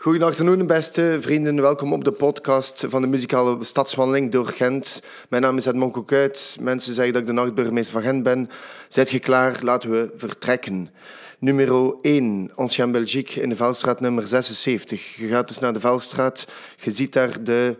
Goedenachternoen, 0.00 0.66
beste 0.66 1.18
vrienden. 1.20 1.60
Welkom 1.60 1.92
op 1.92 2.04
de 2.04 2.12
podcast 2.12 2.84
van 2.88 3.02
de 3.02 3.08
muzikale 3.08 3.64
stadswandeling 3.64 4.32
door 4.32 4.46
Gent. 4.46 5.02
Mijn 5.28 5.42
naam 5.42 5.56
is 5.56 5.66
Edmond 5.66 5.92
Cocuit. 5.92 6.56
Mensen 6.60 6.94
zeggen 6.94 7.12
dat 7.12 7.22
ik 7.22 7.28
de 7.28 7.34
nachtburgemeester 7.34 7.92
van 7.92 8.02
Gent 8.02 8.22
ben. 8.22 8.48
Zijt 8.88 9.10
je 9.10 9.18
klaar? 9.18 9.58
Laten 9.62 9.90
we 9.90 10.10
vertrekken. 10.14 10.90
Nummer 11.38 11.94
1, 12.02 12.50
Ancien 12.54 12.92
Belgique 12.92 13.42
in 13.42 13.48
de 13.48 13.56
Velstraat 13.56 14.00
nummer 14.00 14.28
76. 14.28 15.16
Je 15.16 15.28
gaat 15.28 15.48
dus 15.48 15.58
naar 15.58 15.72
de 15.72 15.80
Velstraat. 15.80 16.46
Je 16.76 16.90
ziet 16.90 17.12
daar 17.12 17.42
de 17.42 17.78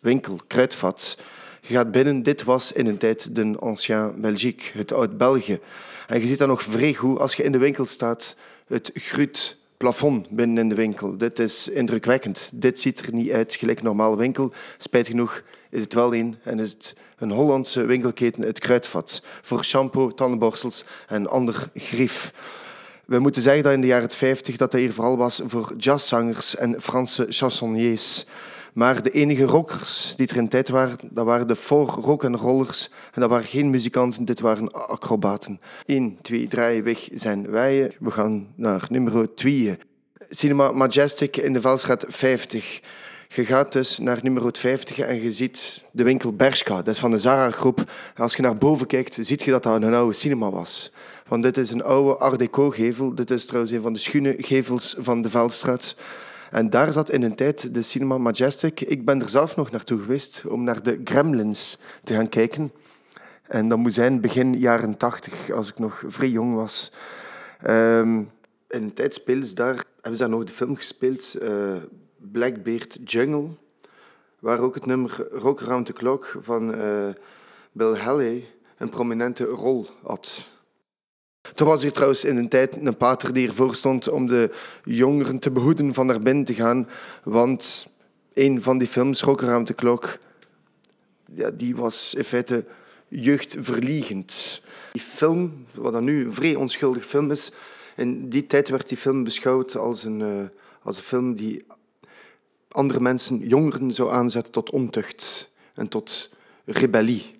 winkel, 0.00 0.40
Kruidvat. 0.46 1.18
Je 1.60 1.74
gaat 1.74 1.90
binnen. 1.90 2.22
Dit 2.22 2.44
was 2.44 2.72
in 2.72 2.86
een 2.86 2.98
tijd 2.98 3.34
de 3.34 3.56
Ancien 3.58 4.20
Belgique, 4.20 4.78
het 4.78 4.92
Oud-België. 4.92 5.60
En 6.06 6.20
je 6.20 6.26
ziet 6.26 6.38
daar 6.38 6.48
nog 6.48 6.62
vrij 6.62 6.94
goed, 6.94 7.18
als 7.18 7.34
je 7.34 7.42
in 7.42 7.52
de 7.52 7.58
winkel 7.58 7.86
staat, 7.86 8.36
het 8.66 8.90
gruut 8.94 9.64
plafond 9.76 10.30
binnen 10.30 10.58
in 10.58 10.68
de 10.68 10.74
winkel. 10.74 11.16
Dit 11.16 11.38
is 11.38 11.68
indrukwekkend. 11.68 12.50
Dit 12.54 12.80
ziet 12.80 12.98
er 13.06 13.12
niet 13.12 13.30
uit 13.30 13.54
gelijk 13.54 13.78
een 13.78 13.84
normale 13.84 14.16
winkel. 14.16 14.52
Spijt 14.78 15.06
genoeg 15.06 15.42
is 15.70 15.82
het 15.82 15.94
wel 15.94 16.14
een 16.14 16.36
en 16.42 16.58
is 16.58 16.70
het 16.70 16.96
een 17.18 17.30
Hollandse 17.30 17.84
winkelketen, 17.84 18.42
het 18.42 18.58
Kruidvat, 18.58 19.22
voor 19.42 19.64
shampoo, 19.64 20.14
tandenborstels 20.14 20.84
en 21.06 21.28
ander 21.28 21.70
grief. 21.74 22.32
We 23.04 23.18
moeten 23.18 23.42
zeggen 23.42 23.62
dat 23.62 23.72
in 23.72 23.80
de 23.80 23.86
jaren 23.86 24.10
50 24.10 24.56
dat 24.56 24.72
hij 24.72 24.80
hier 24.80 24.92
vooral 24.92 25.16
was 25.16 25.40
voor 25.46 25.74
jazzzangers 25.76 26.56
en 26.56 26.82
Franse 26.82 27.26
chansonniers. 27.28 28.26
Maar 28.76 29.02
de 29.02 29.10
enige 29.10 29.44
rockers 29.44 30.12
die 30.16 30.28
er 30.28 30.36
in 30.36 30.48
tijd 30.48 30.68
waren, 30.68 30.98
dat 31.10 31.24
waren 31.24 31.48
de 31.48 31.54
voor 31.54 31.86
rock 31.86 32.24
en 32.24 32.36
rollers. 32.36 32.90
En 33.12 33.20
dat 33.20 33.30
waren 33.30 33.46
geen 33.46 33.70
muzikanten, 33.70 34.24
dit 34.24 34.40
waren 34.40 34.72
acrobaten. 34.72 35.60
1, 35.86 36.18
2, 36.22 36.48
3, 36.48 36.82
weg 36.82 37.08
zijn 37.12 37.50
wij. 37.50 37.96
We 38.00 38.10
gaan 38.10 38.46
naar 38.54 38.86
nummer 38.88 39.34
2. 39.34 39.76
Cinema 40.28 40.72
Majestic 40.72 41.36
in 41.36 41.52
de 41.52 41.60
Velstraat 41.60 42.04
50. 42.08 42.80
Je 43.28 43.44
gaat 43.44 43.72
dus 43.72 43.98
naar 43.98 44.18
nummer 44.22 44.56
50 44.56 44.98
en 44.98 45.22
je 45.22 45.30
ziet 45.30 45.84
de 45.90 46.02
winkel 46.02 46.32
Bershka. 46.32 46.76
Dat 46.76 46.94
is 46.94 46.98
van 46.98 47.10
de 47.10 47.18
Zara-groep. 47.18 47.90
Als 48.16 48.36
je 48.36 48.42
naar 48.42 48.58
boven 48.58 48.86
kijkt, 48.86 49.18
zie 49.20 49.44
je 49.44 49.50
dat 49.50 49.62
dat 49.62 49.82
een 49.82 49.94
oude 49.94 50.14
cinema 50.14 50.50
was. 50.50 50.92
Want 51.28 51.42
dit 51.42 51.56
is 51.56 51.70
een 51.70 51.84
oude 51.84 52.16
Art 52.16 52.38
Deco-gevel. 52.38 53.14
Dit 53.14 53.30
is 53.30 53.46
trouwens 53.46 53.72
een 53.72 53.82
van 53.82 53.92
de 53.92 53.98
schone 53.98 54.34
gevels 54.38 54.94
van 54.98 55.22
de 55.22 55.30
Veldstraat. 55.30 55.96
En 56.50 56.70
daar 56.70 56.92
zat 56.92 57.10
in 57.10 57.22
een 57.22 57.34
tijd 57.34 57.74
de 57.74 57.82
Cinema 57.82 58.18
Majestic. 58.18 58.80
Ik 58.80 59.04
ben 59.04 59.22
er 59.22 59.28
zelf 59.28 59.56
nog 59.56 59.70
naartoe 59.70 60.00
geweest 60.00 60.44
om 60.48 60.64
naar 60.64 60.82
de 60.82 61.00
Gremlins 61.04 61.78
te 62.02 62.14
gaan 62.14 62.28
kijken. 62.28 62.72
En 63.42 63.68
dat 63.68 63.78
moet 63.78 63.92
zijn 63.92 64.20
begin 64.20 64.58
jaren 64.58 64.96
tachtig, 64.96 65.50
als 65.50 65.68
ik 65.68 65.78
nog 65.78 66.02
vrij 66.06 66.28
jong 66.28 66.54
was. 66.54 66.92
Um, 67.66 68.30
in 68.68 68.82
een 68.82 68.92
tijd 68.92 69.56
daar, 69.56 69.84
hebben 69.94 70.16
ze 70.16 70.18
daar 70.18 70.28
nog 70.28 70.44
de 70.44 70.52
film 70.52 70.76
gespeeld, 70.76 71.36
uh, 71.42 71.76
Blackbeard 72.16 72.98
Jungle, 73.04 73.48
waar 74.38 74.58
ook 74.58 74.74
het 74.74 74.86
nummer 74.86 75.26
Rock 75.30 75.60
Around 75.60 75.86
the 75.86 75.92
Clock 75.92 76.36
van 76.40 76.74
uh, 76.74 77.08
Bill 77.72 77.94
Haley 77.94 78.48
een 78.76 78.90
prominente 78.90 79.44
rol 79.44 79.86
had. 80.02 80.55
Toen 81.54 81.66
was 81.66 81.82
hier 81.82 81.92
trouwens 81.92 82.24
in 82.24 82.36
een 82.36 82.48
tijd 82.48 82.76
een 82.76 82.96
pater 82.96 83.32
die 83.32 83.48
ervoor 83.48 83.74
stond 83.74 84.08
om 84.08 84.26
de 84.26 84.50
jongeren 84.84 85.38
te 85.38 85.50
behoeden 85.50 85.94
van 85.94 86.06
naar 86.06 86.20
binnen 86.20 86.44
te 86.44 86.54
gaan. 86.54 86.88
Want 87.22 87.86
een 88.34 88.62
van 88.62 88.78
die 88.78 88.88
films, 88.88 89.22
Rockeraam 89.22 89.64
de 89.64 89.74
Klok, 89.74 90.18
ja, 91.34 91.50
die 91.50 91.76
was 91.76 92.14
in 92.14 92.24
feite 92.24 92.64
jeugdverliegend. 93.08 94.62
Die 94.92 95.02
film, 95.02 95.66
wat 95.74 95.92
dan 95.92 96.04
nu 96.04 96.24
een 96.24 96.34
vrij 96.34 96.54
onschuldig 96.54 97.06
film 97.06 97.30
is, 97.30 97.50
in 97.96 98.28
die 98.28 98.46
tijd 98.46 98.68
werd 98.68 98.88
die 98.88 98.96
film 98.96 99.24
beschouwd 99.24 99.76
als 99.76 100.04
een, 100.04 100.20
uh, 100.20 100.44
als 100.82 100.96
een 100.96 101.02
film 101.02 101.34
die 101.34 101.64
andere 102.68 103.00
mensen, 103.00 103.38
jongeren, 103.38 103.92
zou 103.92 104.12
aanzetten 104.12 104.52
tot 104.52 104.70
ontucht 104.70 105.50
en 105.74 105.88
tot 105.88 106.30
rebellie. 106.64 107.35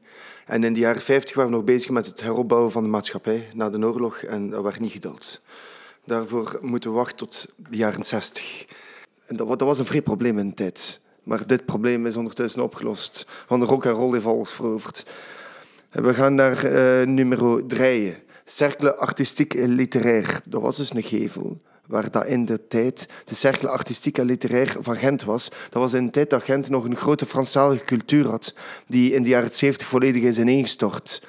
En 0.47 0.65
in 0.65 0.73
de 0.73 0.81
jaren 0.81 1.03
50 1.03 1.35
waren 1.35 1.51
we 1.51 1.57
nog 1.57 1.65
bezig 1.65 1.91
met 1.91 2.07
het 2.07 2.21
heropbouwen 2.21 2.73
van 2.73 2.83
de 2.83 2.89
maatschappij 2.89 3.49
na 3.55 3.71
de 3.71 3.87
oorlog 3.87 4.17
en 4.23 4.51
dat 4.51 4.63
werd 4.63 4.81
niet 4.81 4.93
geduld. 4.93 5.43
Daarvoor 6.05 6.59
moeten 6.63 6.91
we 6.91 6.97
wachten 6.97 7.17
tot 7.17 7.47
de 7.57 7.77
jaren 7.77 8.05
60. 8.05 8.67
En 9.27 9.37
dat, 9.37 9.49
dat 9.49 9.61
was 9.61 9.79
een 9.79 9.87
vrij 9.87 10.03
probleem 10.03 10.39
in 10.39 10.49
de 10.49 10.55
tijd. 10.55 11.01
Maar 11.23 11.47
dit 11.47 11.65
probleem 11.65 12.07
is 12.07 12.17
ondertussen 12.17 12.63
opgelost. 12.63 13.27
Want 13.49 13.63
de 13.63 13.69
rock 13.69 13.85
en 13.85 13.91
roll 13.91 14.13
heeft 14.13 14.27
alles 14.27 14.53
veroverd. 14.53 15.07
En 15.91 16.03
we 16.03 16.15
gaan 16.15 16.35
naar 16.35 16.65
uh, 16.65 17.07
nummer 17.07 17.67
3. 17.67 18.17
Cercle 18.45 18.97
artistiek 18.97 19.55
en 19.55 19.69
literair. 19.69 20.41
Dat 20.45 20.63
was 20.63 20.77
dus 20.77 20.95
een 20.95 21.03
gevel 21.03 21.57
waar 21.89 22.11
dat 22.11 22.27
in 22.27 22.45
de 22.45 22.67
tijd 22.69 23.09
de 23.25 23.35
Cercle 23.35 23.69
Artistiek 23.69 24.19
en 24.19 24.27
Literair 24.27 24.77
van 24.81 24.97
Gent 24.97 25.25
was. 25.25 25.49
Dat 25.49 25.83
was 25.83 25.93
in 25.93 26.05
de 26.05 26.11
tijd 26.11 26.31
dat 26.31 26.43
Gent 26.43 26.69
nog 26.69 26.85
een 26.85 26.97
grote 26.97 27.27
Franstalige 27.27 27.85
cultuur 27.85 28.27
had, 28.29 28.55
die 28.87 29.13
in 29.13 29.23
de 29.23 29.29
jaren 29.29 29.51
70 29.51 29.87
volledig 29.87 30.23
is 30.23 30.39
ineengestort. 30.39 31.23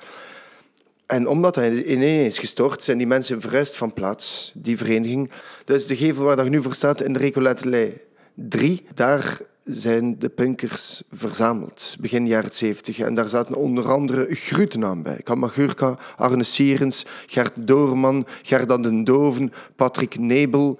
En 1.05 1.27
omdat 1.27 1.55
hij 1.55 1.83
ineen 1.83 2.25
is 2.25 2.39
gestort, 2.39 2.83
zijn 2.83 2.97
die 2.97 3.07
mensen 3.07 3.41
verhuisd 3.41 3.77
van 3.77 3.93
plaats, 3.93 4.51
die 4.55 4.77
vereniging. 4.77 5.31
Dus 5.65 5.87
de 5.87 5.95
gevel 5.95 6.23
waar 6.23 6.35
dat 6.35 6.49
nu 6.49 6.61
voor 6.61 6.73
staat 6.73 7.01
in 7.01 7.13
de 7.13 7.19
Recolette 7.19 7.93
3, 8.33 8.85
daar 8.93 9.39
zijn 9.67 10.19
de 10.19 10.29
punkers 10.29 11.03
verzameld, 11.11 11.95
begin 11.99 12.27
jaren 12.27 12.53
70. 12.53 12.99
En 12.99 13.15
daar 13.15 13.29
zaten 13.29 13.55
onder 13.55 13.91
andere 13.91 14.27
groeten 14.29 14.85
aan 14.85 15.03
bij. 15.03 15.21
Kamagurka, 15.23 15.99
Arne 16.15 16.43
Sierens, 16.43 17.05
Gert 17.25 17.67
Doorman, 17.67 18.25
Gerda 18.41 18.77
den 18.77 19.03
Doven, 19.03 19.53
Patrick 19.75 20.19
Nebel. 20.19 20.79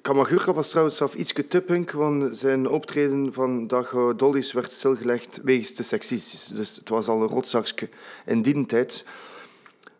Kamagurka 0.00 0.52
was 0.52 0.68
trouwens 0.68 0.96
zelf 0.96 1.14
iets 1.14 1.32
te 1.48 1.60
punk, 1.60 1.90
want 1.90 2.36
zijn 2.36 2.68
optreden 2.68 3.32
van 3.32 3.66
Dag 3.66 4.14
Dolly's 4.16 4.52
werd 4.52 4.72
stilgelegd 4.72 5.40
wegens 5.42 5.74
te 5.74 5.82
seksistisch. 5.82 6.46
Dus 6.46 6.76
het 6.76 6.88
was 6.88 7.08
al 7.08 7.22
een 7.22 7.28
rotzakje 7.28 7.88
in 8.26 8.42
die 8.42 8.66
tijd. 8.66 9.04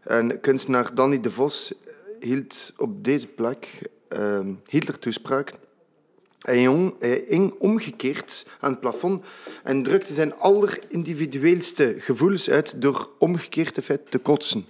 En 0.01 0.41
kunstenaar 0.41 0.95
Danny 0.95 1.21
de 1.21 1.31
Vos 1.31 1.75
hield 2.21 2.73
op 2.77 3.05
deze 3.05 3.27
plek 3.27 3.91
uh, 4.09 4.41
Hitler-toespraak 4.69 5.53
hij 6.47 7.23
hing 7.29 7.55
omgekeerd 7.59 8.47
aan 8.61 8.71
het 8.71 8.81
plafond 8.81 9.25
en 9.63 9.83
drukte 9.83 10.13
zijn 10.13 10.37
allerindividueelste 10.37 11.95
gevoelens 11.99 12.51
uit 12.51 12.83
door 12.83 13.11
omgekeerd 13.19 13.85
feit 13.85 14.11
te 14.11 14.19
kotsen 14.19 14.67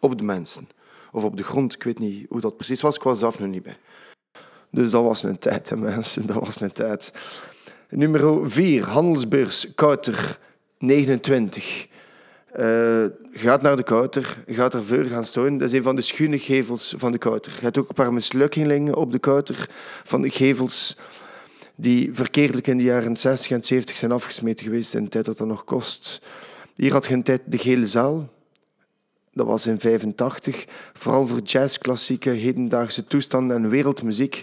op 0.00 0.18
de 0.18 0.24
mensen. 0.24 0.68
Of 1.12 1.24
op 1.24 1.36
de 1.36 1.42
grond, 1.42 1.74
ik 1.74 1.82
weet 1.82 1.98
niet 1.98 2.26
hoe 2.28 2.40
dat 2.40 2.56
precies 2.56 2.80
was, 2.80 2.96
ik 2.96 3.02
was 3.02 3.18
zelf 3.18 3.38
nog 3.38 3.48
niet 3.48 3.62
bij. 3.62 3.76
Dus 4.70 4.90
dat 4.90 5.02
was 5.02 5.22
een 5.22 5.38
tijd, 5.38 5.68
hè, 5.68 5.76
mensen, 5.76 6.26
dat 6.26 6.44
was 6.44 6.60
een 6.60 6.72
tijd. 6.72 7.12
Nummer 7.88 8.50
4, 8.50 8.84
Handelsbeurs, 8.84 9.74
Kouter, 9.74 10.38
29. 10.78 11.86
Uh, 12.60 13.04
gaat 13.32 13.62
naar 13.62 13.76
de 13.76 13.82
Kouter, 13.82 14.36
gaat 14.46 14.74
er 14.74 14.84
voor 14.84 15.04
gaan 15.04 15.24
staan. 15.24 15.58
Dat 15.58 15.68
is 15.68 15.76
een 15.76 15.82
van 15.82 15.96
de 15.96 16.02
schone 16.02 16.38
gevels 16.38 16.94
van 16.96 17.12
de 17.12 17.18
Kouter. 17.18 17.52
Je 17.52 17.64
hebt 17.64 17.78
ook 17.78 17.88
een 17.88 17.94
paar 17.94 18.12
mislukkelingen 18.12 18.94
op 18.94 19.12
de 19.12 19.18
Kouter 19.18 19.68
van 20.04 20.22
de 20.22 20.30
gevels 20.30 20.96
die 21.74 22.14
verkeerdelijk 22.14 22.66
in 22.66 22.76
de 22.76 22.82
jaren 22.82 23.16
60 23.16 23.50
en 23.50 23.62
70 23.62 23.96
zijn 23.96 24.12
afgesmeten 24.12 24.64
geweest 24.64 24.94
in 24.94 25.04
de 25.04 25.10
tijd 25.10 25.24
dat 25.24 25.36
dat 25.38 25.46
nog 25.46 25.64
kost. 25.64 26.22
Hier 26.74 26.92
had 26.92 27.06
je 27.06 27.14
een 27.14 27.22
tijd 27.22 27.42
de 27.44 27.58
Gele 27.58 27.86
Zaal. 27.86 28.28
Dat 29.32 29.46
was 29.46 29.66
in 29.66 29.80
85. 29.80 30.64
Vooral 30.94 31.26
voor 31.26 31.40
jazzklassieke, 31.40 32.30
hedendaagse 32.30 33.04
toestanden 33.04 33.56
en 33.56 33.68
wereldmuziek. 33.68 34.42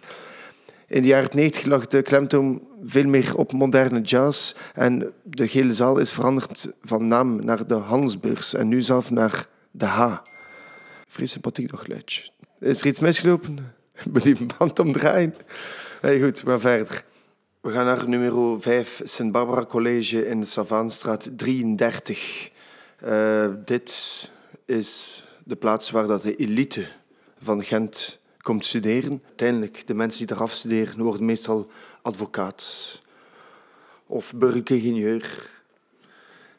In 0.88 1.02
de 1.02 1.08
jaren 1.08 1.30
90 1.34 1.66
lag 1.66 1.88
de 1.88 2.02
klemtoon 2.02 2.68
veel 2.84 3.06
meer 3.06 3.38
op 3.38 3.52
moderne 3.52 4.02
jazz. 4.02 4.54
En 4.74 5.14
de 5.24 5.48
Gele 5.48 5.74
Zaal 5.74 5.98
is 5.98 6.12
veranderd 6.12 6.68
van 6.82 7.08
naam 7.08 7.46
naar 7.46 7.68
de 7.68 7.74
Hansbeurs. 7.74 8.54
En 8.54 8.68
nu 8.68 8.82
zelf 8.82 9.12
naar 9.12 9.48
de 9.72 9.86
H. 9.86 10.18
Vrij 11.08 11.28
sympathiek 11.28 11.80
geluidje. 11.80 12.30
Is 12.60 12.81
er 12.81 12.88
iets 12.88 13.00
misgelopen? 13.00 13.74
Moet 14.12 14.24
die 14.24 14.38
band 14.57 14.80
omdraaien? 14.80 15.36
Nee, 16.02 16.22
goed, 16.22 16.44
maar 16.44 16.60
verder. 16.60 17.04
We 17.62 17.72
gaan 17.72 17.86
naar 17.86 18.10
nummer 18.10 18.62
5, 18.62 19.02
Sint 19.04 19.31
Barbara 19.31 19.66
College 19.66 20.28
in 20.28 20.40
de 20.40 20.46
Savaanstraat 20.46 21.30
33. 21.38 22.52
Uh, 23.06 23.48
dit 23.66 23.92
is 24.66 25.24
de 25.44 25.56
plaats 25.56 25.92
waar 25.92 26.07
dat 26.07 26.22
de 26.22 26.36
elite 26.36 26.86
van 27.40 27.63
Gent 27.63 28.19
komt 28.44 28.66
studeren. 28.66 29.22
Uiteindelijk, 29.25 29.88
de 29.88 29.94
mensen 29.94 30.18
die 30.18 30.36
daar 30.36 30.44
afstuderen, 30.44 31.04
worden 31.04 31.25
meestal 31.25 31.72
advocaat 32.01 33.01
of 34.07 34.34
burgeringenieur. 34.36 35.51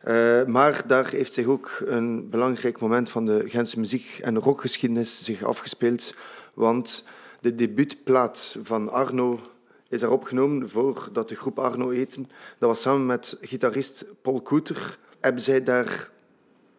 Uh, 0.05 0.45
maar 0.45 0.85
daar 0.87 1.11
heeft 1.11 1.33
zich 1.33 1.47
ook 1.47 1.83
een 1.87 2.31
belangrijk 2.31 2.81
moment 2.81 3.11
van 3.11 3.27
de 3.27 3.45
Gentse 3.47 3.79
muziek- 3.79 4.19
en 4.23 4.39
rockgeschiedenis 4.39 5.25
zich 5.25 5.43
afgespeeld. 5.43 6.15
Want 6.55 7.05
de 7.41 7.55
debuutplaat 7.55 8.59
van 8.63 8.91
Arno 8.91 9.41
is 9.89 10.01
daar 10.01 10.11
opgenomen 10.11 10.69
voordat 10.69 11.29
de 11.29 11.35
groep 11.35 11.59
Arno 11.59 11.91
eten. 11.91 12.31
Dat 12.59 12.69
was 12.69 12.81
samen 12.81 13.07
met 13.07 13.39
gitarist 13.41 14.05
Paul 14.23 14.41
Koeter. 14.41 14.99
Hebben 15.21 15.43
zij 15.43 15.63
daar 15.63 16.11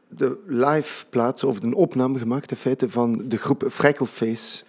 de 0.07 0.37
live 0.45 1.05
plaats 1.09 1.43
of 1.43 1.63
een 1.63 1.73
opname 1.73 2.19
gemaakt 2.19 2.51
in 2.51 2.57
feite 2.57 2.89
van 2.89 3.21
de 3.27 3.37
groep 3.37 3.65
Freckleface. 3.69 4.63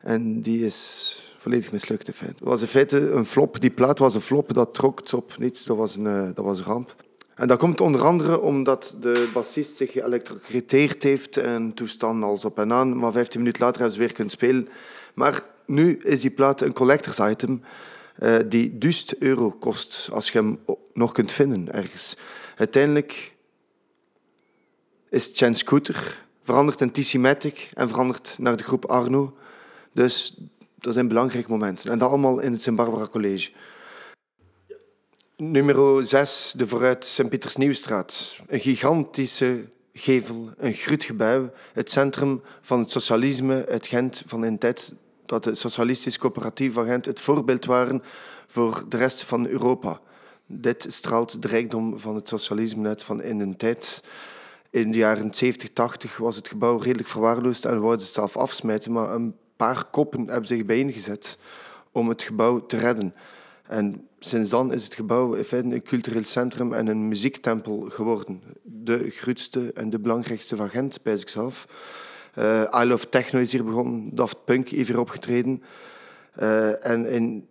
En 0.00 0.40
die 0.40 0.64
is 0.64 1.24
volledig 1.36 1.72
mislukt 1.72 2.08
in. 2.08 2.14
Het 2.26 2.40
was 2.40 2.60
in 2.60 2.66
feite 2.66 3.10
een 3.10 3.26
flop. 3.26 3.60
Die 3.60 3.70
plaat 3.70 3.98
was 3.98 4.14
een 4.14 4.20
flop, 4.20 4.54
dat 4.54 4.74
trok 4.74 5.12
op 5.12 5.38
niets. 5.38 5.64
Dat 5.64 5.76
was 5.76 5.96
een, 5.96 6.04
uh, 6.04 6.28
dat 6.34 6.44
was 6.44 6.60
ramp. 6.60 6.94
En 7.34 7.48
dat 7.48 7.58
komt 7.58 7.80
onder 7.80 8.02
andere 8.02 8.40
omdat 8.40 8.96
de 9.00 9.30
bassist 9.32 9.76
zich 9.76 9.92
geëlectrocuteerd 9.92 11.02
heeft 11.02 11.36
en 11.36 11.74
toestand 11.74 12.22
als 12.22 12.44
op 12.44 12.58
en 12.58 12.72
aan. 12.72 12.96
Maar 12.98 13.12
15 13.12 13.40
minuten 13.40 13.62
later 13.62 13.80
hebben 13.80 13.98
ze 13.98 14.04
weer 14.04 14.12
kunnen 14.14 14.32
spelen. 14.32 14.68
Maar 15.14 15.46
nu 15.66 15.98
is 16.02 16.20
die 16.20 16.30
plaat 16.30 16.60
een 16.60 16.72
collectors 16.72 17.18
item 17.18 17.62
uh, 18.18 18.36
die 18.48 18.78
1000 18.78 19.18
euro 19.18 19.50
kost 19.50 20.08
als 20.12 20.30
je 20.30 20.38
hem 20.38 20.58
nog 20.94 21.12
kunt 21.12 21.32
vinden 21.32 21.72
ergens. 21.72 22.16
Uiteindelijk 22.56 23.34
is 25.08 25.30
Chen 25.32 25.54
Scooter 25.54 26.26
veranderd 26.42 26.80
in 26.80 26.90
TC 26.90 27.14
Matic 27.14 27.70
en 27.74 27.88
veranderd 27.88 28.36
naar 28.38 28.56
de 28.56 28.64
groep 28.64 28.84
Arno. 28.84 29.36
Dus 29.92 30.36
dat 30.78 30.94
zijn 30.94 31.08
belangrijke 31.08 31.50
momenten. 31.50 31.90
En 31.90 31.98
dat 31.98 32.08
allemaal 32.08 32.38
in 32.40 32.52
het 32.52 32.62
Sint-Barbara 32.62 33.06
College. 33.06 33.50
Nummer 35.36 36.06
6, 36.06 36.54
de 36.56 36.66
vooruit 36.66 37.06
Sint-Pieters 37.06 37.56
Nieuwstraat. 37.56 38.38
Een 38.46 38.60
gigantische 38.60 39.64
gevel, 39.92 40.50
een 40.56 40.72
groot 40.72 41.04
gebouw. 41.04 41.50
Het 41.72 41.90
centrum 41.90 42.42
van 42.60 42.78
het 42.78 42.90
socialisme 42.90 43.66
uit 43.68 43.86
Gent 43.86 44.22
van 44.26 44.42
een 44.42 44.58
tijd 44.58 44.94
dat 45.26 45.44
de 45.44 45.54
socialistisch 45.54 46.18
coöperatief 46.18 46.72
van 46.72 46.86
Gent 46.86 47.06
het 47.06 47.20
voorbeeld 47.20 47.64
waren 47.64 48.02
voor 48.46 48.84
de 48.88 48.96
rest 48.96 49.22
van 49.22 49.46
Europa. 49.46 50.00
Dit 50.46 50.86
straalt 50.88 51.42
de 51.42 51.48
rijkdom 51.48 51.98
van 51.98 52.14
het 52.14 52.28
socialisme 52.28 52.88
uit 52.88 53.02
van 53.02 53.22
in 53.22 53.40
een 53.40 53.56
tijd. 53.56 54.02
In 54.70 54.90
de 54.90 54.98
jaren 54.98 55.34
70, 55.34 55.70
80 55.72 56.16
was 56.16 56.36
het 56.36 56.48
gebouw 56.48 56.76
redelijk 56.76 57.08
verwaarloosd 57.08 57.64
en 57.64 57.80
wilden 57.80 57.98
het 57.98 58.06
zelf 58.06 58.36
afsmijten, 58.36 58.92
maar 58.92 59.14
een 59.14 59.36
paar 59.66 59.84
koppen 59.90 60.28
hebben 60.28 60.46
zich 60.46 60.64
bijeengezet 60.64 61.38
om 61.92 62.08
het 62.08 62.22
gebouw 62.22 62.66
te 62.66 62.76
redden. 62.76 63.14
En 63.66 64.08
sinds 64.18 64.50
dan 64.50 64.72
is 64.72 64.84
het 64.84 64.94
gebouw 64.94 65.34
in 65.34 65.44
feite 65.44 65.74
een 65.74 65.82
cultureel 65.82 66.22
centrum 66.22 66.72
en 66.72 66.86
een 66.86 67.08
muziektempel 67.08 67.86
geworden. 67.88 68.42
De 68.62 69.10
grootste 69.10 69.72
en 69.72 69.90
de 69.90 69.98
belangrijkste 69.98 70.56
van 70.56 70.68
Gent, 70.68 71.02
bij 71.02 71.16
zichzelf. 71.16 71.66
Uh, 72.38 72.80
I 72.82 72.84
Love 72.84 73.08
Techno 73.08 73.40
is 73.40 73.52
hier 73.52 73.64
begonnen, 73.64 74.14
Daft 74.14 74.44
Punk 74.44 74.68
heeft 74.68 74.88
hier 74.88 74.98
opgetreden. 74.98 75.62
Uh, 76.38 76.86
en 76.86 77.06
in 77.06 77.48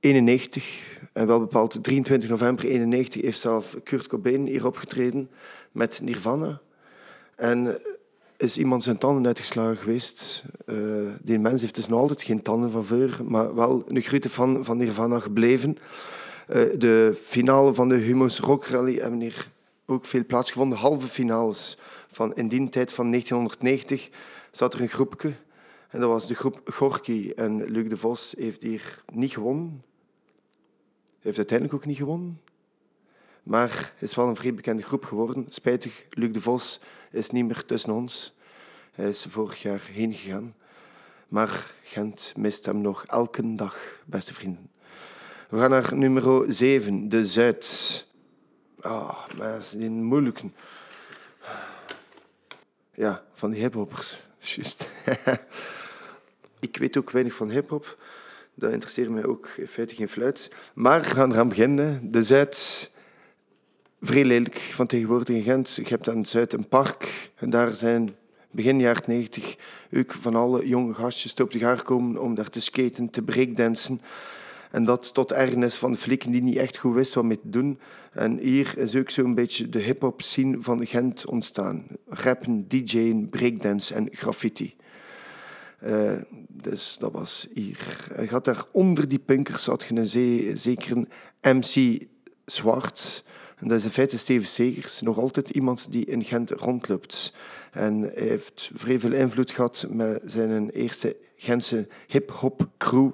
91, 0.00 0.98
en 1.12 1.26
wel 1.26 1.38
bepaald 1.38 1.82
23 1.82 2.28
november 2.28 2.64
91, 2.64 3.22
heeft 3.22 3.40
zelf 3.40 3.76
Kurt 3.82 4.06
Cobain 4.06 4.46
hier 4.46 4.66
opgetreden 4.66 5.30
met 5.72 6.00
Nirvana. 6.02 6.60
En 7.36 7.80
is 8.36 8.58
iemand 8.58 8.82
zijn 8.82 8.98
tanden 8.98 9.26
uitgeslagen 9.26 9.76
geweest. 9.76 10.44
Uh, 10.66 11.10
die 11.22 11.38
mens 11.38 11.60
heeft 11.60 11.74
dus 11.74 11.88
nog 11.88 12.00
altijd 12.00 12.22
geen 12.22 12.42
tanden 12.42 12.70
van 12.70 12.84
voor, 12.84 13.20
maar 13.24 13.54
wel 13.54 13.84
een 13.86 14.02
grote 14.02 14.30
fan 14.30 14.64
van 14.64 14.76
Nirvana 14.76 15.18
gebleven. 15.18 15.78
Uh, 16.48 16.78
de 16.78 17.12
finale 17.22 17.74
van 17.74 17.88
de 17.88 17.94
Humo's 17.94 18.38
Rock 18.38 18.66
Rally 18.66 18.98
hebben 18.98 19.20
hier 19.20 19.50
ook 19.86 20.06
veel 20.06 20.24
plaatsgevonden. 20.26 20.78
Halve 20.78 21.06
finales 21.06 21.78
van 22.08 22.34
in 22.34 22.48
die 22.48 22.68
tijd 22.68 22.92
van 22.92 23.10
1990 23.10 24.10
zat 24.50 24.74
er 24.74 24.80
een 24.80 24.88
groepje. 24.88 25.32
En 25.88 26.00
dat 26.00 26.08
was 26.08 26.26
de 26.26 26.34
groep 26.34 26.60
Gorky. 26.64 27.32
En 27.36 27.64
Luc 27.64 27.88
de 27.88 27.96
Vos 27.96 28.34
heeft 28.38 28.62
hier 28.62 29.02
niet 29.12 29.32
gewonnen. 29.32 29.82
Heeft 31.20 31.36
uiteindelijk 31.36 31.78
ook 31.78 31.86
niet 31.86 31.96
gewonnen. 31.96 32.40
Maar 33.44 33.92
is 33.98 34.14
wel 34.14 34.28
een 34.28 34.36
vrij 34.36 34.54
bekende 34.54 34.82
groep 34.82 35.04
geworden. 35.04 35.46
Spijtig, 35.48 36.04
Luc 36.10 36.32
de 36.32 36.40
Vos 36.40 36.80
is 37.10 37.30
niet 37.30 37.44
meer 37.44 37.64
tussen 37.64 37.92
ons. 37.92 38.34
Hij 38.92 39.08
is 39.08 39.26
vorig 39.28 39.62
jaar 39.62 39.82
heen 39.92 40.14
gegaan. 40.14 40.54
Maar 41.28 41.74
Gent 41.82 42.32
mist 42.36 42.64
hem 42.64 42.80
nog 42.80 43.04
elke 43.06 43.54
dag, 43.54 43.76
beste 44.04 44.34
vrienden. 44.34 44.70
We 45.48 45.58
gaan 45.58 45.70
naar 45.70 45.96
nummer 45.96 46.52
7, 46.52 47.08
de 47.08 47.26
Zuid. 47.26 48.06
Ah, 48.80 48.92
oh, 48.92 49.24
mensen, 49.38 49.78
die 49.78 49.90
moeilijke. 49.90 50.50
Ja, 52.94 53.24
van 53.34 53.50
die 53.50 53.60
hiphoppers. 53.60 54.26
Juist. 54.38 54.90
ik 56.60 56.76
weet 56.76 56.96
ook 56.96 57.10
weinig 57.10 57.34
van 57.34 57.50
hiphop. 57.50 57.98
Dat 58.54 58.72
interesseert 58.72 59.10
mij 59.10 59.24
ook 59.24 59.48
in 59.56 59.68
feite 59.68 59.94
geen 59.94 60.08
fluit. 60.08 60.50
Maar 60.74 61.00
we 61.00 61.06
gaan 61.06 61.32
eraan 61.32 61.48
beginnen. 61.48 62.10
De 62.10 62.22
Zuid 62.22 62.90
vrij 64.04 64.24
lelijk 64.24 64.58
van 64.58 64.86
tegenwoordig 64.86 65.28
in 65.28 65.42
Gent. 65.42 65.74
Je 65.74 65.88
hebt 65.88 66.08
aan 66.08 66.16
het 66.16 66.28
Zuid 66.28 66.52
een 66.52 66.68
park 66.68 67.30
en 67.36 67.50
daar 67.50 67.76
zijn 67.76 68.14
begin 68.50 68.80
jaren 68.80 69.02
90 69.06 69.56
ook 69.96 70.12
van 70.12 70.34
alle 70.34 70.68
jonge 70.68 70.94
gastjes 70.94 71.34
op 71.34 71.50
de 71.50 71.58
gaar 71.58 71.82
komen 71.82 72.20
om 72.20 72.34
daar 72.34 72.50
te 72.50 72.60
skaten, 72.60 73.10
te 73.10 73.22
breakdansen. 73.22 74.00
En 74.70 74.84
dat 74.84 75.14
tot 75.14 75.32
ergernis 75.32 75.76
van 75.76 75.92
de 75.92 75.98
flikken 75.98 76.30
die 76.30 76.42
niet 76.42 76.56
echt 76.56 76.76
goed 76.76 76.94
wisten 76.94 77.20
wat 77.20 77.28
mee 77.28 77.40
te 77.40 77.50
doen. 77.50 77.78
En 78.12 78.38
hier 78.38 78.78
is 78.78 78.96
ook 78.96 79.10
zo'n 79.10 79.34
beetje 79.34 79.68
de 79.68 79.78
hip-hop 79.78 80.22
scene 80.22 80.56
van 80.60 80.86
Gent 80.86 81.26
ontstaan: 81.26 81.86
rappen, 82.06 82.68
DJ'en, 82.68 83.28
breakdance 83.28 83.94
en 83.94 84.08
graffiti. 84.10 84.74
Uh, 85.86 86.12
dus 86.48 86.96
dat 86.98 87.12
was 87.12 87.48
hier. 87.54 88.06
Je 88.20 88.28
had 88.28 88.44
daar 88.44 88.64
onder 88.72 89.08
die 89.08 89.18
punkers 89.18 89.66
had 89.66 89.86
een 89.88 90.06
zeker 90.56 90.96
een 90.96 91.08
MC 91.58 92.02
Zwart. 92.44 93.24
En 93.56 93.68
dat 93.68 93.78
is 93.78 93.84
in 93.84 93.90
feite 93.90 94.18
Steven 94.18 94.48
Segers, 94.48 95.00
nog 95.00 95.18
altijd 95.18 95.50
iemand 95.50 95.92
die 95.92 96.04
in 96.04 96.24
Gent 96.24 96.50
rondloopt. 96.50 97.34
En 97.70 98.00
hij 98.00 98.28
heeft 98.28 98.70
vrij 98.74 99.00
veel 99.00 99.12
invloed 99.12 99.50
gehad 99.50 99.86
met 99.88 100.22
zijn 100.24 100.70
eerste 100.70 101.16
Gentse 101.36 101.88
hip-hop 102.06 102.68
crew, 102.78 103.10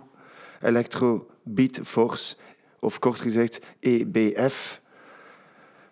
Electro 0.61 1.31
Beat 1.43 1.81
Force, 1.83 2.37
of 2.79 2.99
kort 2.99 3.21
gezegd 3.21 3.61
EBF. 3.81 4.81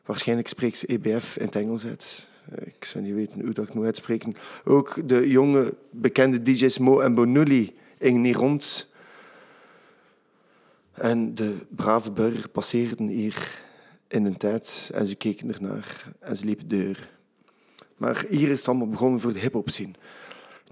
Waarschijnlijk 0.04 0.48
spreekt 0.48 0.78
ze 0.78 0.86
EBF 0.86 1.36
in 1.36 1.44
het 1.44 1.56
Engels 1.56 1.86
uit. 1.86 2.28
Ik 2.64 2.84
zou 2.84 3.04
niet 3.04 3.14
weten 3.14 3.40
hoe 3.40 3.52
dat 3.52 3.74
moet 3.74 3.84
uitspreken. 3.84 4.34
Ook 4.64 5.08
de 5.08 5.28
jonge 5.28 5.74
bekende 5.90 6.42
DJ's 6.42 6.78
Mo 6.78 7.00
en 7.00 7.14
Bonulli 7.14 7.76
gingen 7.98 8.24
hier 8.24 8.36
rond. 8.36 8.88
En 10.92 11.34
de 11.34 11.56
brave 11.68 12.10
burger 12.10 12.48
passeerden 12.48 13.06
hier 13.06 13.66
in 14.08 14.24
een 14.24 14.36
tijd 14.36 14.90
en 14.94 15.06
ze 15.06 15.14
keken 15.14 15.54
ernaar 15.54 16.12
en 16.20 16.36
ze 16.36 16.44
liepen 16.44 16.68
deur. 16.68 17.08
Maar 17.96 18.24
hier 18.28 18.48
is 18.48 18.58
het 18.58 18.68
allemaal 18.68 18.88
begonnen 18.88 19.20
voor 19.20 19.32
de 19.32 19.38
hip-hop 19.38 19.70
scene. 19.70 19.92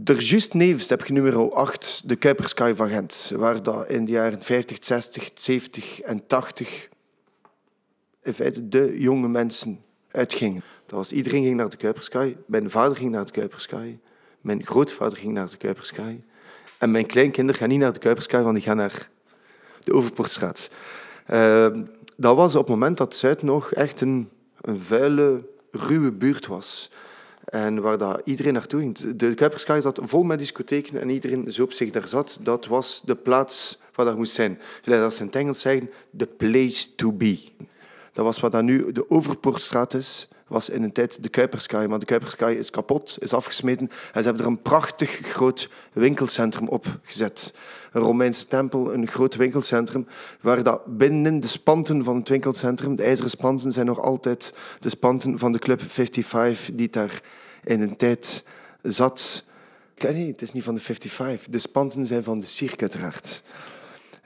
Er 0.05 0.21
juist 0.21 0.55
nevens 0.55 0.89
heb 0.89 1.05
je 1.07 1.13
nummer 1.13 1.53
8, 1.53 2.03
de 2.09 2.17
Kuipersky 2.17 2.75
van 2.75 2.89
Gent, 2.89 3.33
waar 3.37 3.63
dat 3.63 3.91
in 3.91 4.05
de 4.05 4.13
jaren 4.13 4.43
50, 4.43 4.77
60, 4.81 5.31
70 5.35 6.01
en 6.01 6.27
80 6.27 6.89
in 8.23 8.35
feite 8.35 8.69
de 8.69 8.95
jonge 8.99 9.29
mensen 9.29 9.81
uitgingen. 10.11 10.63
Dat 10.87 10.99
was, 10.99 11.13
iedereen 11.13 11.43
ging 11.43 11.57
naar 11.57 11.69
de 11.69 11.77
Kuipersky. 11.77 12.37
Mijn 12.47 12.71
vader 12.71 12.97
ging 12.97 13.11
naar 13.11 13.25
de 13.25 13.33
Kuipersky. 13.33 13.99
Mijn 14.41 14.67
grootvader 14.67 15.19
ging 15.19 15.33
naar 15.33 15.51
de 15.51 15.57
Kuipersky. 15.57 16.21
En 16.79 16.91
mijn 16.91 17.07
kleinkinderen 17.07 17.61
gaan 17.61 17.69
niet 17.69 17.79
naar 17.79 17.93
de 17.93 17.99
Kuipersky, 17.99 18.37
want 18.37 18.55
die 18.55 18.65
gaan 18.65 18.77
naar 18.77 19.09
de 19.85 19.93
Overpoortstraat. 19.93 20.71
Uh, 21.31 21.67
dat 22.17 22.37
was 22.37 22.55
op 22.55 22.61
het 22.61 22.69
moment 22.69 22.97
dat 22.97 23.17
Zuid 23.17 23.43
nog 23.43 23.73
echt 23.73 24.01
een, 24.01 24.29
een 24.61 24.79
vuile, 24.79 25.49
ruwe 25.71 26.13
buurt 26.13 26.47
was. 26.47 26.91
En 27.45 27.81
waar 27.81 27.99
dat 27.99 28.21
iedereen 28.25 28.53
naartoe 28.53 28.81
ging. 28.81 28.99
De 28.99 29.35
Kuipersky 29.35 29.81
zat 29.81 30.01
vol 30.03 30.23
met 30.23 30.39
discotheken 30.39 31.01
en 31.01 31.09
iedereen 31.09 31.53
zo 31.53 31.63
op 31.63 31.73
zich 31.73 31.91
daar 31.91 32.09
zat. 32.09 32.39
Dat 32.43 32.67
was 32.67 33.03
de 33.05 33.15
plaats 33.15 33.79
waar 33.95 34.07
dat 34.07 34.17
moest 34.17 34.33
zijn. 34.33 34.61
Als 34.85 35.15
ze 35.15 35.21
in 35.21 35.27
het 35.27 35.37
Engels 35.37 35.61
zeggen, 35.61 35.91
the 36.17 36.27
place 36.27 36.95
to 36.95 37.13
be. 37.13 37.39
Dat 38.13 38.25
was 38.25 38.41
wat 38.41 38.53
dan 38.53 38.65
nu 38.65 38.93
de 38.93 39.11
Overpoortstraat 39.11 39.95
is 39.95 40.29
was 40.47 40.69
in 40.69 40.83
een 40.83 40.93
tijd 40.93 41.23
de 41.23 41.29
Kuipersky. 41.29 41.87
Maar 41.89 41.99
de 41.99 42.05
Kuipersky 42.05 42.45
is 42.45 42.71
kapot, 42.71 43.17
is 43.21 43.33
afgesmeten. 43.33 43.89
En 44.13 44.23
ze 44.23 44.29
hebben 44.29 44.43
er 44.43 44.51
een 44.51 44.63
prachtig 44.63 45.11
groot 45.11 45.69
winkelcentrum 45.93 46.69
op 46.69 46.99
gezet. 47.03 47.55
Een 47.93 48.03
Romeinse 48.03 48.47
tempel, 48.47 48.93
een 48.93 49.09
groot 49.09 49.37
winkelcentrum. 49.37 50.07
Waar 50.41 50.63
dat 50.63 50.97
binnen 50.97 51.41
de 51.41 51.49
spanten 51.49 52.05
van 52.05 52.17
het 52.17 52.29
winkelcentrum, 52.29 52.97
de 52.97 53.03
ijzeren 53.03 53.31
spanten, 53.31 53.73
zijn 53.73 53.87
nog 53.87 54.01
altijd 54.01 54.53
de 54.81 54.89
spanten 54.89 55.39
van 55.39 55.53
de 55.53 55.59
Club 55.59 55.83
55, 55.83 56.75
die 56.75 56.91
daar 56.91 57.21
in 57.65 57.81
een 57.81 57.97
tijd 57.97 58.45
zat. 58.83 59.45
Nee, 59.99 60.27
het 60.27 60.43
is 60.43 60.53
niet 60.53 60.63
van 60.63 60.75
de 60.75 60.81
55. 60.81 61.49
De 61.49 61.59
spanten 61.59 62.07
zijn 62.07 62.25
van 62.25 62.41
de 62.41 62.47
Cirque 62.47 62.81
uiteraard. 62.81 63.43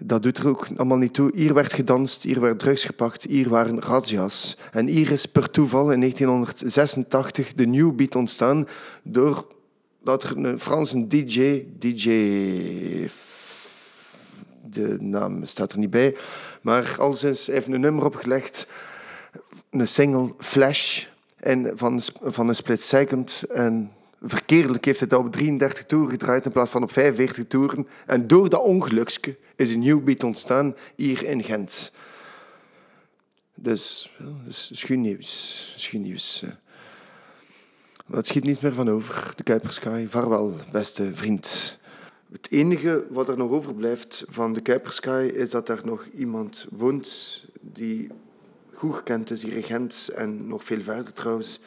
Dat 0.03 0.23
doet 0.23 0.39
er 0.39 0.49
ook 0.49 0.69
allemaal 0.77 0.99
niet 0.99 1.15
toe. 1.15 1.31
Hier 1.35 1.55
werd 1.55 1.73
gedanst, 1.73 2.23
hier 2.23 2.41
werd 2.41 2.59
drugs 2.59 2.85
gepakt, 2.85 3.25
hier 3.25 3.49
waren 3.49 3.81
razzia's. 3.81 4.57
En 4.73 4.87
hier 4.87 5.11
is 5.11 5.27
per 5.27 5.51
toeval 5.51 5.93
in 5.93 6.01
1986 6.01 7.55
de 7.55 7.67
New 7.67 7.95
Beat 7.95 8.17
ontstaan 8.17 8.69
doordat 9.03 10.23
er 10.23 10.37
een 10.37 10.59
Franse 10.59 11.07
DJ, 11.07 11.65
DJ... 11.79 13.09
De 14.73 14.97
naam 15.01 15.45
staat 15.45 15.73
er 15.73 15.79
niet 15.79 15.91
bij, 15.91 16.17
maar 16.63 16.95
al 16.99 17.13
sinds 17.13 17.49
even 17.49 17.73
een 17.73 17.81
nummer 17.81 18.05
opgelegd, 18.05 18.67
een 19.71 19.89
single, 19.89 20.35
Flash, 20.39 21.05
en 21.41 21.73
van, 21.75 22.01
van 22.23 22.49
een 22.49 22.55
split 22.55 22.83
second. 22.83 23.43
En 23.53 23.93
verkeerdelijk 24.23 24.85
heeft 24.85 25.01
het 25.01 25.13
op 25.13 25.33
33 25.33 25.85
toeren 25.85 26.11
gedraaid 26.11 26.47
in 26.47 26.53
plaats 26.53 26.71
van 26.71 26.83
op 26.83 26.93
45 26.93 27.47
toeren. 27.47 27.87
En 28.07 28.27
door 28.27 28.49
dat 28.49 28.63
ongelukske 28.63 29.37
is 29.57 29.73
een 29.73 29.79
nieuw 29.79 30.01
beat 30.01 30.25
ontstaan 30.25 30.75
hier 30.95 31.25
in 31.25 31.43
Gent. 31.43 31.93
Dus 33.55 34.15
dat 34.19 34.71
is 34.71 34.85
nieuws. 34.89 35.73
Is 35.77 35.93
nieuws. 35.93 36.45
Maar 38.07 38.19
het 38.19 38.27
schiet 38.27 38.45
niets 38.45 38.61
meer 38.61 38.75
van 38.75 38.91
over. 38.91 39.33
De 39.37 39.43
Kuipersky, 39.43 40.07
vaarwel, 40.09 40.57
beste 40.73 41.15
vriend. 41.15 41.79
Het 42.33 42.51
enige 42.51 43.07
wat 43.11 43.29
er 43.29 43.37
nog 43.37 43.51
overblijft 43.51 44.25
van 44.29 44.53
de 44.53 44.61
Kuipersky 44.61 45.31
is 45.35 45.51
dat 45.51 45.69
er 45.69 45.81
nog 45.85 46.07
iemand 46.15 46.67
woont 46.71 47.45
die 47.61 48.11
goed 48.75 48.95
gekend 48.95 49.31
is, 49.31 49.41
dirigent 49.41 50.11
en 50.15 50.47
nog 50.47 50.65
veel 50.65 50.81
verder 50.81 51.13
trouwens. 51.13 51.61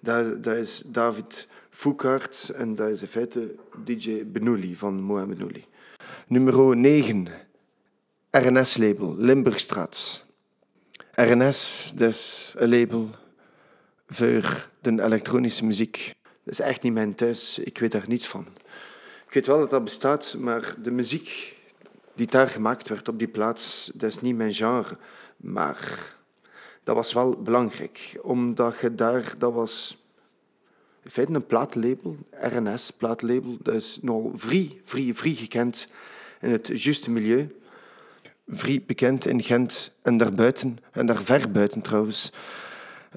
Dat, 0.00 0.44
dat 0.44 0.56
is 0.56 0.82
David 0.86 1.48
Foucault 1.76 2.50
en 2.54 2.74
dat 2.74 2.88
is 2.88 3.00
in 3.00 3.08
feite 3.08 3.54
DJ 3.84 4.24
Benouli 4.26 4.76
van 4.76 5.00
Moa 5.00 5.26
Benouli. 5.26 5.64
Nummer 6.26 6.76
9, 6.76 7.28
RNS-label, 8.30 9.16
Limburgstraat. 9.16 10.24
RNS, 11.12 11.92
dat 11.96 12.08
is 12.08 12.54
een 12.56 12.68
label 12.68 13.10
voor 14.08 14.70
de 14.80 15.02
elektronische 15.02 15.64
muziek. 15.64 16.14
Dat 16.22 16.52
is 16.52 16.60
echt 16.60 16.82
niet 16.82 16.92
mijn 16.92 17.14
thuis, 17.14 17.58
ik 17.58 17.78
weet 17.78 17.92
daar 17.92 18.08
niets 18.08 18.26
van. 18.26 18.46
Ik 19.26 19.34
weet 19.34 19.46
wel 19.46 19.58
dat 19.58 19.70
dat 19.70 19.84
bestaat, 19.84 20.36
maar 20.38 20.74
de 20.82 20.90
muziek 20.90 21.58
die 22.14 22.26
daar 22.26 22.48
gemaakt 22.48 22.88
werd 22.88 23.08
op 23.08 23.18
die 23.18 23.28
plaats, 23.28 23.90
dat 23.94 24.10
is 24.10 24.20
niet 24.20 24.36
mijn 24.36 24.54
genre. 24.54 24.96
Maar 25.36 26.14
dat 26.82 26.94
was 26.94 27.12
wel 27.12 27.42
belangrijk, 27.42 28.18
omdat 28.22 28.80
je 28.80 28.94
daar, 28.94 29.34
dat 29.38 29.52
was 29.52 30.04
in 31.06 31.12
feite 31.12 31.34
een 31.34 31.46
plaatlabel, 31.46 32.16
RNS 32.30 32.90
plaatlabel, 32.90 33.56
dat 33.62 33.74
is 33.74 33.98
nogal 34.02 34.32
vrij, 34.34 34.80
vrij, 34.84 35.14
vrij 35.14 35.32
gekend 35.32 35.88
in 36.40 36.50
het 36.50 36.82
juiste 36.82 37.10
milieu. 37.10 37.48
Vrij 38.48 38.82
bekend 38.86 39.26
in 39.26 39.42
Gent 39.42 39.92
en 40.02 40.16
daarbuiten, 40.16 40.78
en 40.92 41.06
daar 41.06 41.22
ver 41.22 41.50
buiten 41.50 41.80
trouwens. 41.80 42.32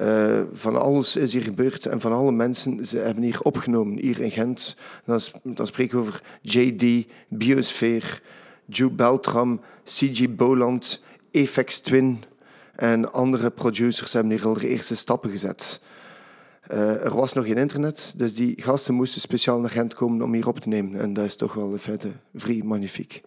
Uh, 0.02 0.42
van 0.54 0.82
alles 0.82 1.16
is 1.16 1.34
hier 1.34 1.42
gebeurd 1.42 1.86
en 1.86 2.02
van 2.02 2.12
alle 2.12 2.32
mensen 2.32 2.86
ze 2.86 2.98
hebben 2.98 3.24
hier 3.24 3.42
opgenomen, 3.42 4.00
hier 4.00 4.20
in 4.20 4.32
Gent. 4.32 4.78
Dan, 5.06 5.20
dan 5.44 5.68
spreek 5.68 5.92
ik 5.92 6.00
over 6.00 6.22
JD, 6.42 7.08
Biosphere, 7.28 8.20
Joe 8.66 8.90
Beltram, 8.90 9.62
CG 9.84 10.36
Boland, 10.36 11.04
Efex 11.32 11.80
Twin 11.80 12.24
en 12.76 13.12
andere 13.12 13.50
producers 13.50 14.14
hebben 14.14 14.32
hier 14.32 14.46
al 14.46 14.54
de 14.54 14.68
eerste 14.68 14.96
stappen 14.96 15.30
gezet. 15.30 15.82
Uh, 16.72 17.04
er 17.04 17.16
was 17.16 17.34
nog 17.34 17.46
geen 17.46 17.58
internet, 17.58 18.14
dus 18.18 18.36
die 18.36 18.62
gasten 18.62 18.94
moesten 18.94 19.22
speciaal 19.22 19.60
naar 19.60 19.70
Gent 19.70 19.94
komen 19.94 20.22
om 20.22 20.34
hier 20.34 20.48
op 20.48 20.60
te 20.60 20.68
nemen. 20.68 21.00
En 21.00 21.14
dat 21.14 21.26
is 21.26 21.36
toch 21.36 21.54
wel 21.54 21.72
in 21.72 21.80
feite 21.80 22.12
vrij 22.34 22.62
magnifiek. 22.64 23.22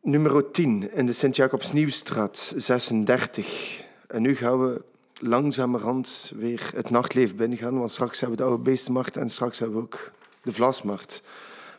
Nummer 0.00 0.50
10 0.50 0.92
in 0.92 1.06
de 1.06 1.12
Sint-Jacobs 1.12 1.72
Nieuwstraat 1.72 2.54
36. 2.56 3.84
En 4.06 4.22
nu 4.22 4.34
gaan 4.34 4.60
we 4.60 4.84
langzamerhand 5.14 6.32
weer 6.36 6.70
het 6.74 6.90
nachtleven 6.90 7.36
binnengaan, 7.36 7.78
want 7.78 7.90
straks 7.90 8.20
hebben 8.20 8.38
we 8.38 8.44
de 8.44 8.48
oude 8.48 8.62
beestenmarkt 8.62 9.16
en 9.16 9.28
straks 9.28 9.58
hebben 9.58 9.76
we 9.76 9.82
ook 9.82 10.12
de 10.42 10.52
Vlasmarkt. 10.52 11.22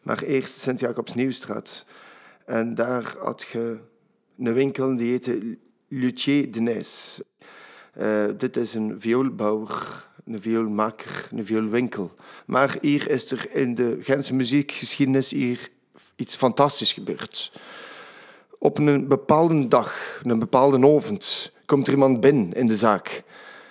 Maar 0.04 0.22
eerst 0.22 0.60
Sint-Jacobs 0.60 1.14
Nieuwstraat. 1.14 1.86
En 2.46 2.76
daar 2.76 3.16
had 3.20 3.46
je 3.52 3.80
een 4.38 4.54
winkel 4.54 4.96
die 4.96 5.10
heette 5.10 5.58
Luthier 5.88 6.52
de 6.52 6.60
Nijs. 6.60 7.22
Uh, 7.98 8.26
dit 8.38 8.58
is 8.58 8.74
een 8.74 9.02
vioolbouwer, 9.02 10.08
een 10.26 10.42
vioolmaker, 10.42 11.30
een 11.32 11.46
vioolwinkel. 11.46 12.14
Maar 12.46 12.78
hier 12.82 13.10
is 13.10 13.32
er 13.32 13.56
in 13.56 13.76
de 13.76 13.98
Gentse 14.02 14.34
muziekgeschiedenis 14.34 15.32
hier 15.32 15.70
iets 16.16 16.36
fantastisch 16.36 16.94
gebeurd. 16.94 17.52
Op 18.60 18.78
een 18.78 19.08
bepaalde 19.08 19.68
dag, 19.68 20.22
een 20.24 20.40
bepaalde 20.40 20.96
avond, 20.96 21.52
komt 21.66 21.88
er 21.88 21.94
iemand 21.94 22.20
binnen 22.20 22.54
in 22.54 22.68
de 22.68 22.78
zaak. 22.78 23.24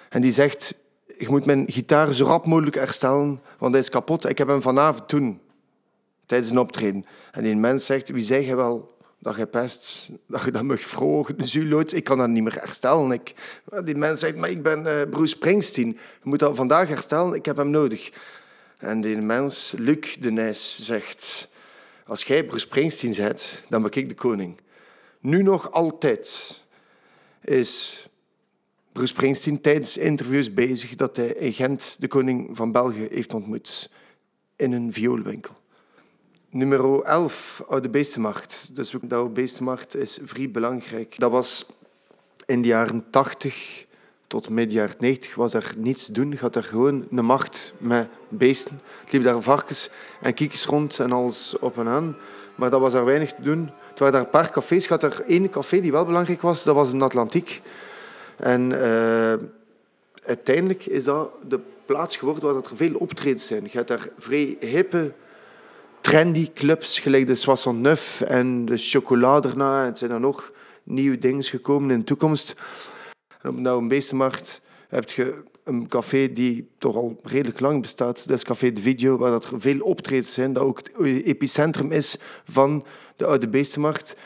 En 0.08 0.20
die 0.20 0.32
zegt, 0.32 0.74
ik 1.06 1.28
moet 1.28 1.44
mijn 1.44 1.64
gitaar 1.70 2.14
zo 2.14 2.24
rap 2.24 2.46
mogelijk 2.46 2.76
herstellen, 2.76 3.40
want 3.58 3.72
hij 3.72 3.80
is 3.80 3.90
kapot. 3.90 4.28
Ik 4.28 4.38
heb 4.38 4.48
hem 4.48 4.62
vanavond 4.62 5.08
toen, 5.08 5.40
tijdens 6.26 6.50
een 6.50 6.58
optreden. 6.58 7.06
En 7.30 7.42
die 7.42 7.56
mens 7.56 7.86
zegt, 7.86 8.08
wie 8.08 8.24
zeg 8.24 8.46
je 8.46 8.56
wel 8.56 8.91
dat 9.22 9.36
je 9.36 9.46
pest, 9.46 10.10
dat 10.26 10.44
je 10.44 10.50
dat 10.50 10.62
mag 10.62 10.80
vragen, 10.80 11.36
dus 11.36 11.54
ik 11.92 12.04
kan 12.04 12.18
dat 12.18 12.28
niet 12.28 12.42
meer 12.42 12.60
herstellen. 12.60 13.10
Ik, 13.10 13.34
die 13.84 13.96
mens 13.96 14.20
zegt, 14.20 14.36
maar 14.36 14.50
ik 14.50 14.62
ben 14.62 14.86
uh, 14.86 15.02
Bruce 15.10 15.34
Springsteen. 15.34 15.88
Je 15.88 16.20
moet 16.22 16.38
dat 16.38 16.56
vandaag 16.56 16.88
herstellen, 16.88 17.34
ik 17.34 17.44
heb 17.44 17.56
hem 17.56 17.70
nodig. 17.70 18.10
En 18.78 19.00
die 19.00 19.16
mens, 19.16 19.74
Luc 19.76 20.16
de 20.20 20.30
Nijs, 20.30 20.78
zegt, 20.80 21.48
als 22.06 22.24
jij 22.24 22.44
Bruce 22.44 22.66
Springsteen 22.66 23.14
bent, 23.16 23.64
dan 23.68 23.82
ben 23.82 23.90
ik 23.94 24.08
de 24.08 24.14
koning. 24.14 24.60
Nu 25.20 25.42
nog 25.42 25.70
altijd 25.70 26.60
is 27.40 28.02
Bruce 28.92 29.12
Springsteen 29.12 29.60
tijdens 29.60 29.96
interviews 29.96 30.54
bezig 30.54 30.94
dat 30.94 31.16
hij 31.16 31.26
in 31.26 31.52
Gent 31.52 31.96
de 32.00 32.08
koning 32.08 32.56
van 32.56 32.72
België 32.72 33.06
heeft 33.10 33.34
ontmoet 33.34 33.90
in 34.56 34.72
een 34.72 34.92
vioolwinkel. 34.92 35.61
Nummer 36.54 37.02
11, 37.02 37.62
Oude 37.66 37.88
Beestenmarkt. 37.88 38.74
Dus 38.74 38.94
de 39.02 39.14
Oude 39.14 39.32
Beestenmarkt 39.32 39.96
is 39.96 40.18
vrij 40.22 40.50
belangrijk. 40.50 41.14
Dat 41.18 41.30
was 41.30 41.66
in 42.46 42.62
de 42.62 42.68
jaren 42.68 43.04
80 43.10 43.86
tot 44.26 44.48
midden 44.48 44.76
jaren 44.76 44.94
90 44.98 45.34
was 45.34 45.54
er 45.54 45.74
niets 45.76 46.06
doen. 46.06 46.36
Had 46.36 46.56
er 46.56 46.62
gewoon 46.62 47.06
een 47.10 47.24
macht 47.24 47.74
met 47.78 48.08
beesten. 48.28 48.80
Het 49.00 49.12
liep 49.12 49.22
daar 49.22 49.42
varkens 49.42 49.90
en 50.20 50.34
kiekjes 50.34 50.64
rond 50.64 50.98
en 50.98 51.12
alles 51.12 51.58
op 51.58 51.78
en 51.78 51.88
aan. 51.88 52.16
Maar 52.54 52.70
dat 52.70 52.80
was 52.80 52.92
er 52.92 53.04
weinig 53.04 53.32
te 53.32 53.42
doen. 53.42 53.70
Het 53.88 53.98
waren 53.98 54.14
daar 54.14 54.24
een 54.24 54.30
paar 54.30 54.50
cafés. 54.50 54.88
Had 54.88 55.02
er 55.02 55.24
één 55.26 55.50
café 55.50 55.80
die 55.80 55.92
wel 55.92 56.04
belangrijk 56.04 56.42
was. 56.42 56.64
Dat 56.64 56.74
was 56.74 56.92
in 56.92 57.02
Atlantiek. 57.02 57.62
En 58.36 58.70
uh, 58.70 59.34
uiteindelijk 60.24 60.86
is 60.86 61.04
dat 61.04 61.30
de 61.48 61.60
plaats 61.86 62.16
geworden 62.16 62.44
waar 62.44 62.62
er 62.62 62.76
veel 62.76 62.94
optredens 62.94 63.46
zijn. 63.46 63.62
Je 63.64 63.76
hebt 63.76 63.88
daar 63.88 64.08
vrij 64.18 64.56
hippe, 64.60 65.12
trendy 66.02 66.52
clubs, 66.54 66.98
gelijk 66.98 67.26
de 67.26 67.34
Soissons 67.34 67.78
Neuf 67.78 68.20
en 68.20 68.64
de 68.64 68.76
Chocolat 68.76 69.44
erna. 69.44 69.86
En 69.86 69.96
zijn 69.96 70.10
er 70.10 70.20
nog 70.20 70.52
nieuwe 70.82 71.18
dingen 71.18 71.42
gekomen 71.42 71.90
in 71.90 71.98
de 71.98 72.04
toekomst. 72.04 72.56
Op 73.42 73.58
nou 73.58 73.82
een 73.82 73.88
beestenmarkt 73.88 74.62
heb 74.88 75.10
je 75.10 75.42
een 75.64 75.88
café 75.88 76.32
die 76.32 76.68
toch 76.78 76.96
al 76.96 77.20
redelijk 77.22 77.60
lang 77.60 77.80
bestaat. 77.80 78.28
Dat 78.28 78.36
is 78.36 78.44
Café 78.44 78.72
de 78.72 78.80
Video, 78.80 79.18
waar 79.18 79.32
er 79.32 79.48
veel 79.56 79.80
optredens 79.80 80.32
zijn. 80.32 80.52
Dat 80.52 80.62
ook 80.62 80.78
het 80.78 80.96
epicentrum 81.24 81.92
is 81.92 82.16
van 82.44 82.84
de 83.16 83.26
oude 83.26 83.48
beestenmarkt. 83.48 84.16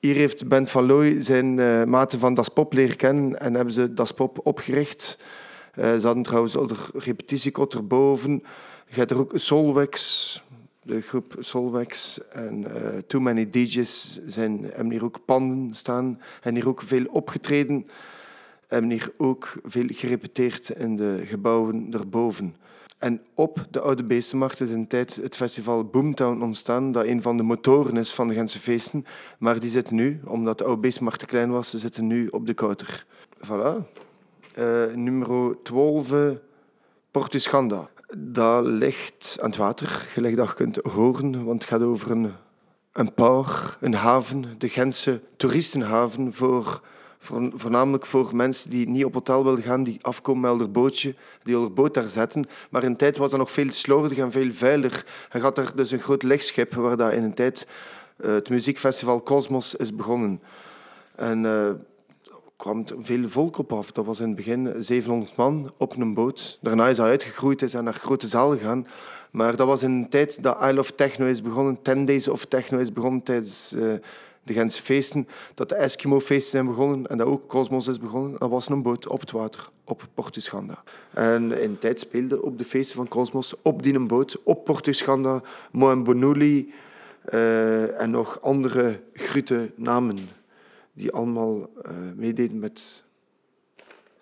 Hier 0.00 0.14
heeft 0.14 0.48
Ben 0.48 0.66
van 0.66 0.86
Looy 0.86 1.22
zijn 1.22 1.58
uh, 1.58 1.84
maten 1.84 2.18
van 2.18 2.34
Das 2.34 2.48
Pop 2.48 2.72
leren 2.72 2.96
kennen 2.96 3.40
en 3.40 3.54
hebben 3.54 3.74
ze 3.74 3.94
Das 3.94 4.12
Pop 4.12 4.46
opgericht. 4.46 5.18
Uh, 5.78 5.84
ze 5.96 6.06
hadden 6.06 6.22
trouwens 6.22 6.56
al 6.56 6.66
de 6.66 6.76
repetitiekot 6.94 7.74
erboven. 7.74 8.42
Je 8.88 8.94
hebt 8.94 9.10
er 9.10 9.18
ook 9.18 9.32
Solwex, 9.34 10.42
de 10.88 11.00
groep 11.00 11.34
Solwex 11.38 12.20
en 12.28 12.60
uh, 12.60 12.98
Too 13.06 13.20
Many 13.20 13.50
DJs 13.50 14.20
zijn, 14.26 14.64
hebben 14.64 14.90
hier 14.90 15.04
ook 15.04 15.24
panden 15.24 15.74
staan 15.74 16.20
en 16.42 16.54
hier 16.54 16.68
ook 16.68 16.82
veel 16.82 17.04
opgetreden. 17.10 17.86
Hebben 18.66 18.90
hier 18.90 19.12
ook 19.16 19.52
veel 19.64 19.86
gerepeteerd 19.88 20.70
in 20.70 20.96
de 20.96 21.22
gebouwen 21.24 21.88
erboven. 21.92 22.56
En 22.98 23.22
op 23.34 23.66
de 23.70 23.80
Oude 23.80 24.04
Beestenmarkt 24.04 24.60
is 24.60 24.70
in 24.70 24.86
tijd 24.86 25.16
het 25.16 25.36
festival 25.36 25.84
Boomtown 25.84 26.42
ontstaan, 26.42 26.92
dat 26.92 27.04
een 27.04 27.22
van 27.22 27.36
de 27.36 27.42
motoren 27.42 27.96
is 27.96 28.14
van 28.14 28.28
de 28.28 28.34
Gentse 28.34 28.58
feesten. 28.58 29.06
Maar 29.38 29.60
die 29.60 29.70
zitten 29.70 29.94
nu, 29.94 30.20
omdat 30.24 30.58
de 30.58 30.64
Oude 30.64 30.80
Beestenmarkt 30.80 31.20
te 31.20 31.26
klein 31.26 31.50
was, 31.50 31.70
ze 31.70 31.78
zitten 31.78 32.06
nu 32.06 32.26
op 32.26 32.46
de 32.46 32.54
Kouter. 32.54 33.06
Voilà. 33.46 33.84
Uh, 34.58 34.94
nummer 34.94 35.62
12, 35.62 36.12
Portuschanda. 37.10 37.88
Dat 38.16 38.66
ligt 38.66 39.36
aan 39.40 39.48
het 39.48 39.58
water, 39.58 39.86
gelijk 39.86 40.36
dat 40.36 40.48
je 40.48 40.54
kunt 40.54 40.76
horen, 40.76 41.44
want 41.44 41.62
het 41.62 41.70
gaat 41.70 41.82
over 41.82 42.10
een, 42.10 42.32
een 42.92 43.14
power, 43.14 43.76
een 43.80 43.94
haven, 43.94 44.44
de 44.58 44.68
Gentse 44.68 45.20
toeristenhaven 45.36 46.34
voor 46.34 46.80
voornamelijk 47.54 48.06
voor 48.06 48.36
mensen 48.36 48.70
die 48.70 48.88
niet 48.88 49.04
op 49.04 49.14
hotel 49.14 49.44
wilden 49.44 49.64
gaan, 49.64 49.84
die 49.84 49.98
afkomen 50.00 50.50
met 50.50 50.60
hun 50.60 50.72
bootje, 50.72 51.14
die 51.42 51.56
hun 51.56 51.74
boot 51.74 51.94
daar 51.94 52.08
zetten. 52.08 52.46
Maar 52.70 52.84
in 52.84 52.96
tijd 52.96 53.16
was 53.16 53.30
dat 53.30 53.38
nog 53.38 53.50
veel 53.50 53.72
slordig 53.72 54.18
en 54.18 54.32
veel 54.32 54.52
vuiler. 54.52 55.04
En 55.30 55.40
had 55.40 55.58
er 55.58 55.72
dus 55.74 55.90
een 55.90 56.00
groot 56.00 56.22
lichtschip 56.22 56.74
waar 56.74 56.96
dat 56.96 57.12
in 57.12 57.22
een 57.22 57.34
tijd 57.34 57.66
uh, 58.16 58.30
het 58.30 58.48
muziekfestival 58.48 59.22
Cosmos 59.22 59.74
is 59.74 59.94
begonnen. 59.94 60.40
En 61.14 61.44
uh, 61.44 61.70
kwam 62.58 62.84
veel 63.00 63.28
volk 63.28 63.58
op 63.58 63.72
af. 63.72 63.92
Dat 63.92 64.04
was 64.04 64.20
in 64.20 64.26
het 64.26 64.36
begin 64.36 64.74
700 64.78 65.36
man 65.36 65.72
op 65.76 65.96
een 65.96 66.14
boot. 66.14 66.58
Daarna 66.60 66.88
is 66.88 66.96
dat 66.96 67.06
uitgegroeid 67.06 67.74
en 67.74 67.84
naar 67.84 67.94
grote 67.94 68.26
zalen 68.26 68.58
gegaan. 68.58 68.86
Maar 69.30 69.56
dat 69.56 69.66
was 69.66 69.82
in 69.82 69.90
een 69.90 70.08
tijd 70.08 70.42
dat 70.42 70.62
Isle 70.62 70.78
of 70.78 70.90
Techno 70.90 71.26
is 71.26 71.42
begonnen, 71.42 71.82
10 71.82 72.04
Days 72.04 72.28
of 72.28 72.44
Techno 72.44 72.78
is 72.78 72.92
begonnen 72.92 73.22
tijdens 73.22 73.72
uh, 73.76 73.92
de 74.42 74.52
Gentse 74.52 74.82
feesten, 74.82 75.28
dat 75.54 75.68
de 75.68 75.74
Eskimo-feesten 75.74 76.50
zijn 76.50 76.66
begonnen 76.66 77.06
en 77.06 77.18
dat 77.18 77.26
ook 77.26 77.46
Cosmos 77.46 77.86
is 77.86 77.98
begonnen. 77.98 78.38
Dat 78.38 78.50
was 78.50 78.68
een 78.68 78.82
boot 78.82 79.06
op 79.06 79.20
het 79.20 79.30
water 79.30 79.68
op 79.84 80.08
Portuschanda. 80.14 80.82
En 81.10 81.62
in 81.62 81.78
tijd 81.78 82.00
speelde 82.00 82.42
op 82.42 82.58
de 82.58 82.64
feesten 82.64 82.96
van 82.96 83.08
Cosmos 83.08 83.54
op 83.62 83.82
die 83.82 83.98
boot 83.98 84.42
op 84.42 84.64
Portuschanda 84.64 85.42
Moembonuli 85.70 86.72
uh, 87.34 88.00
en 88.00 88.10
nog 88.10 88.40
andere 88.42 89.00
grute 89.12 89.70
namen 89.74 90.28
die 90.98 91.12
allemaal 91.12 91.60
uh, 91.60 91.92
meededen 92.16 92.58
met... 92.58 93.04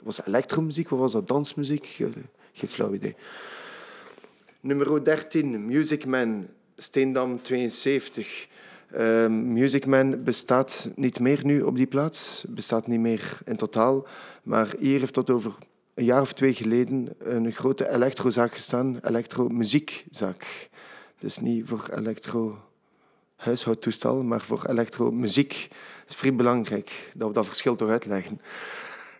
Was 0.02 0.26
elektromuziek? 0.26 0.88
Wat 0.88 0.99
was 0.99 1.12
dat? 1.12 1.28
Dansmuziek? 1.28 1.87
Geen 2.52 2.68
flauw 2.68 2.95
idee. 2.95 3.14
Nummer 4.61 5.04
13, 5.04 5.66
Music 5.66 6.06
Man, 6.06 6.47
Steendam 6.76 7.42
72. 7.42 8.49
Uh, 8.97 9.26
Music 9.28 9.87
Man 9.87 10.25
bestaat 10.25 10.90
niet 10.95 11.21
meer 11.21 11.45
nu 11.45 11.62
op 11.62 11.76
die 11.76 11.87
plaats, 11.87 12.45
bestaat 12.49 12.87
niet 12.87 13.00
meer 13.00 13.38
in 13.45 13.56
totaal. 13.56 14.06
Maar 14.42 14.75
hier 14.78 15.00
heeft 15.00 15.12
tot 15.12 15.30
over 15.30 15.54
een 15.95 16.04
jaar 16.04 16.21
of 16.21 16.33
twee 16.33 16.54
geleden 16.54 17.09
een 17.18 17.52
grote 17.52 17.90
elektrozaak 17.90 18.52
gestaan, 18.52 18.99
elektromuziekzaak. 19.02 20.68
Dus 21.18 21.38
niet 21.38 21.66
voor 21.66 21.88
elektro 21.95 22.65
huishoudtoestel, 23.37 24.23
maar 24.23 24.40
voor 24.40 24.64
elektromuziek. 24.66 25.69
Het 26.00 26.11
is 26.11 26.16
vrij 26.16 26.35
belangrijk 26.35 27.11
dat 27.14 27.28
we 27.28 27.35
dat 27.35 27.47
verschil 27.47 27.76
toch 27.76 27.88
uitleggen. 27.88 28.40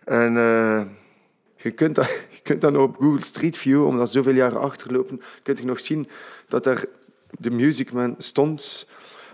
En 0.03 0.35
uh, 0.35 0.81
je, 1.55 1.71
kunt 1.71 1.95
dat, 1.95 2.07
je 2.35 2.39
kunt 2.43 2.61
dan 2.61 2.77
op 2.77 2.95
Google 2.95 3.23
Street 3.23 3.57
View, 3.57 3.85
omdat 3.85 4.11
zoveel 4.11 4.33
jaren 4.33 4.59
achterlopen, 4.59 5.21
kun 5.43 5.55
je 5.55 5.65
nog 5.65 5.79
zien 5.79 6.07
dat 6.47 6.65
er 6.65 6.89
de 7.39 7.51
Music 7.51 7.93
Man 7.93 8.15
stond. 8.17 8.87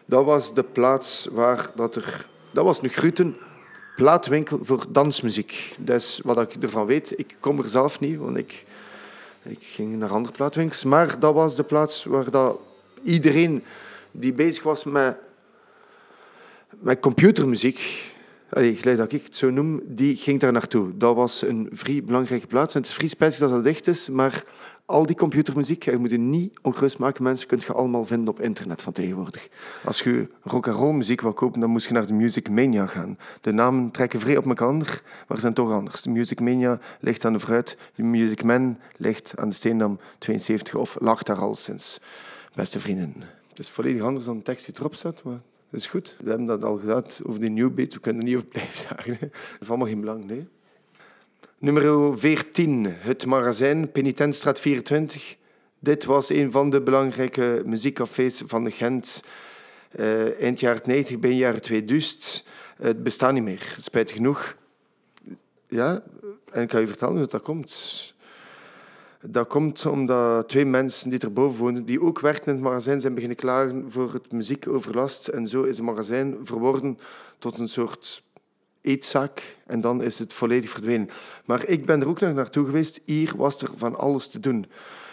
Dat 0.05 0.25
was 0.25 0.53
de 0.53 0.63
plaats 0.63 1.27
waar 1.31 1.71
dat 1.75 1.95
er... 1.95 2.27
Dat 2.53 2.65
was 2.65 2.81
een 2.81 2.89
gruten 2.89 3.37
plaatwinkel 3.95 4.59
voor 4.61 4.85
dansmuziek. 4.89 5.75
Dat 5.79 5.95
is 5.95 6.19
wat 6.23 6.39
ik 6.39 6.63
ervan 6.63 6.85
weet. 6.85 7.19
Ik 7.19 7.35
kom 7.39 7.59
er 7.59 7.69
zelf 7.69 7.99
niet, 7.99 8.17
want 8.17 8.37
ik, 8.37 8.65
ik 9.43 9.63
ging 9.63 9.97
naar 9.97 10.09
andere 10.09 10.33
plaatwinkels. 10.33 10.83
Maar 10.83 11.19
dat 11.19 11.33
was 11.33 11.55
de 11.55 11.63
plaats 11.63 12.03
waar 12.03 12.31
dat 12.31 12.57
iedereen 13.03 13.63
die 14.13 14.33
bezig 14.33 14.63
was 14.63 14.83
met, 14.83 15.17
met 16.69 16.99
computermuziek, 16.99 18.11
allee, 18.49 18.75
gelijk 18.75 18.97
dat 18.97 19.13
ik 19.13 19.23
het 19.23 19.35
zo 19.35 19.49
noem, 19.49 19.81
die 19.85 20.15
ging 20.15 20.39
daar 20.39 20.51
naartoe. 20.51 20.97
Dat 20.97 21.15
was 21.15 21.41
een 21.41 21.69
vrij 21.71 22.03
belangrijke 22.03 22.47
plaats. 22.47 22.73
En 22.73 22.79
het 22.79 22.89
is 22.89 22.95
vrij 22.95 23.07
spijtig 23.07 23.39
dat 23.39 23.49
dat 23.49 23.63
dicht 23.63 23.87
is, 23.87 24.09
maar 24.09 24.43
al 24.85 25.05
die 25.05 25.15
computermuziek, 25.15 25.83
je 25.83 25.97
moet 25.97 26.09
je 26.09 26.17
niet 26.17 26.59
ongerust 26.61 26.97
maken, 26.97 27.23
mensen 27.23 27.47
kunt 27.47 27.63
je 27.63 27.73
allemaal 27.73 28.05
vinden 28.05 28.33
op 28.33 28.41
internet 28.41 28.81
van 28.81 28.93
tegenwoordig. 28.93 29.47
Als 29.85 30.01
je 30.01 30.27
rock 30.43 30.67
and 30.67 30.77
roll 30.77 30.93
muziek 30.93 31.21
wil 31.21 31.33
kopen, 31.33 31.59
dan 31.59 31.69
moet 31.69 31.83
je 31.83 31.93
naar 31.93 32.07
de 32.07 32.13
Music 32.13 32.49
Mania 32.49 32.85
gaan. 32.85 33.17
De 33.41 33.51
namen 33.51 33.91
trekken 33.91 34.19
vrij 34.19 34.37
op 34.37 34.45
elkaar, 34.45 35.01
maar 35.27 35.39
zijn 35.39 35.53
toch 35.53 35.71
anders. 35.71 36.01
De 36.01 36.09
Music 36.09 36.39
Mania 36.39 36.79
ligt 36.99 37.25
aan 37.25 37.33
de 37.33 37.39
Fruit, 37.39 37.77
de 37.95 38.03
Music 38.03 38.43
Man 38.43 38.79
ligt 38.97 39.33
aan 39.35 39.49
de 39.49 39.55
Steendam 39.55 39.99
72 40.17 40.75
of 40.75 40.97
lag 40.99 41.23
daar 41.23 41.37
al 41.37 41.55
sinds. 41.55 42.01
Beste 42.55 42.79
vrienden. 42.79 43.42
Het 43.53 43.61
is 43.61 43.69
volledig 43.69 44.01
anders 44.01 44.25
dan 44.25 44.37
de 44.37 44.43
tekst 44.43 44.65
die 44.65 44.75
erop 44.77 44.95
staat, 44.95 45.23
maar 45.23 45.41
dat 45.69 45.79
is 45.79 45.87
goed. 45.87 46.15
We 46.19 46.29
hebben 46.29 46.47
dat 46.47 46.63
al 46.63 46.77
gedaan 46.77 47.03
over 47.25 47.39
die 47.39 47.49
New 47.49 47.73
Beat. 47.73 47.93
We 47.93 47.99
kunnen 47.99 48.21
er 48.21 48.27
niet 48.27 48.37
over 48.37 48.47
blijven 48.47 48.79
zagen. 48.79 49.17
Dat 49.19 49.29
heeft 49.59 49.69
allemaal 49.69 49.87
geen 49.87 49.99
belang, 49.99 50.25
nee. 50.25 50.47
Nummer 51.57 52.19
14, 52.19 52.85
het 52.85 53.25
magazijn, 53.25 53.91
Penitentstraat 53.91 54.59
24. 54.59 55.35
Dit 55.79 56.05
was 56.05 56.29
een 56.29 56.51
van 56.51 56.69
de 56.69 56.81
belangrijke 56.81 57.61
muziekcafés 57.65 58.41
van 58.45 58.71
Gent. 58.71 59.23
Uh, 59.95 60.41
eind 60.41 60.59
jaren 60.59 60.81
90, 60.85 61.19
begin 61.19 61.37
jaren 61.37 61.61
2000. 61.61 62.45
het 62.77 63.03
bestaat 63.03 63.33
niet 63.33 63.43
meer, 63.43 63.75
spijtig 63.79 64.15
genoeg. 64.15 64.55
Ja, 65.67 66.03
en 66.51 66.61
ik 66.61 66.67
kan 66.67 66.81
je 66.81 66.87
vertellen 66.87 67.17
hoe 67.17 67.27
dat 67.27 67.41
komt. 67.41 68.12
Dat 69.25 69.47
komt 69.47 69.85
omdat 69.85 70.49
twee 70.49 70.65
mensen 70.65 71.09
die 71.09 71.19
erboven 71.19 71.59
woonden, 71.59 71.85
die 71.85 72.01
ook 72.01 72.19
werkten 72.19 72.47
in 72.47 72.53
het 72.53 72.63
magazijn, 72.63 73.01
zijn 73.01 73.13
beginnen 73.13 73.37
klagen 73.37 73.91
voor 73.91 74.13
het 74.13 74.31
muziekoverlast. 74.31 75.27
En 75.27 75.47
zo 75.47 75.63
is 75.63 75.77
het 75.77 75.85
magazijn 75.85 76.37
verworden 76.43 76.97
tot 77.37 77.59
een 77.59 77.67
soort 77.67 78.23
eetzaak 78.81 79.57
en 79.65 79.81
dan 79.81 80.01
is 80.01 80.19
het 80.19 80.33
volledig 80.33 80.69
verdwenen. 80.69 81.09
Maar 81.45 81.67
ik 81.67 81.85
ben 81.85 82.01
er 82.01 82.07
ook 82.07 82.19
nog 82.19 82.33
naartoe 82.33 82.65
geweest. 82.65 83.01
Hier 83.05 83.33
was 83.37 83.61
er 83.61 83.69
van 83.75 83.95
alles 83.95 84.27
te 84.27 84.39
doen. 84.39 84.65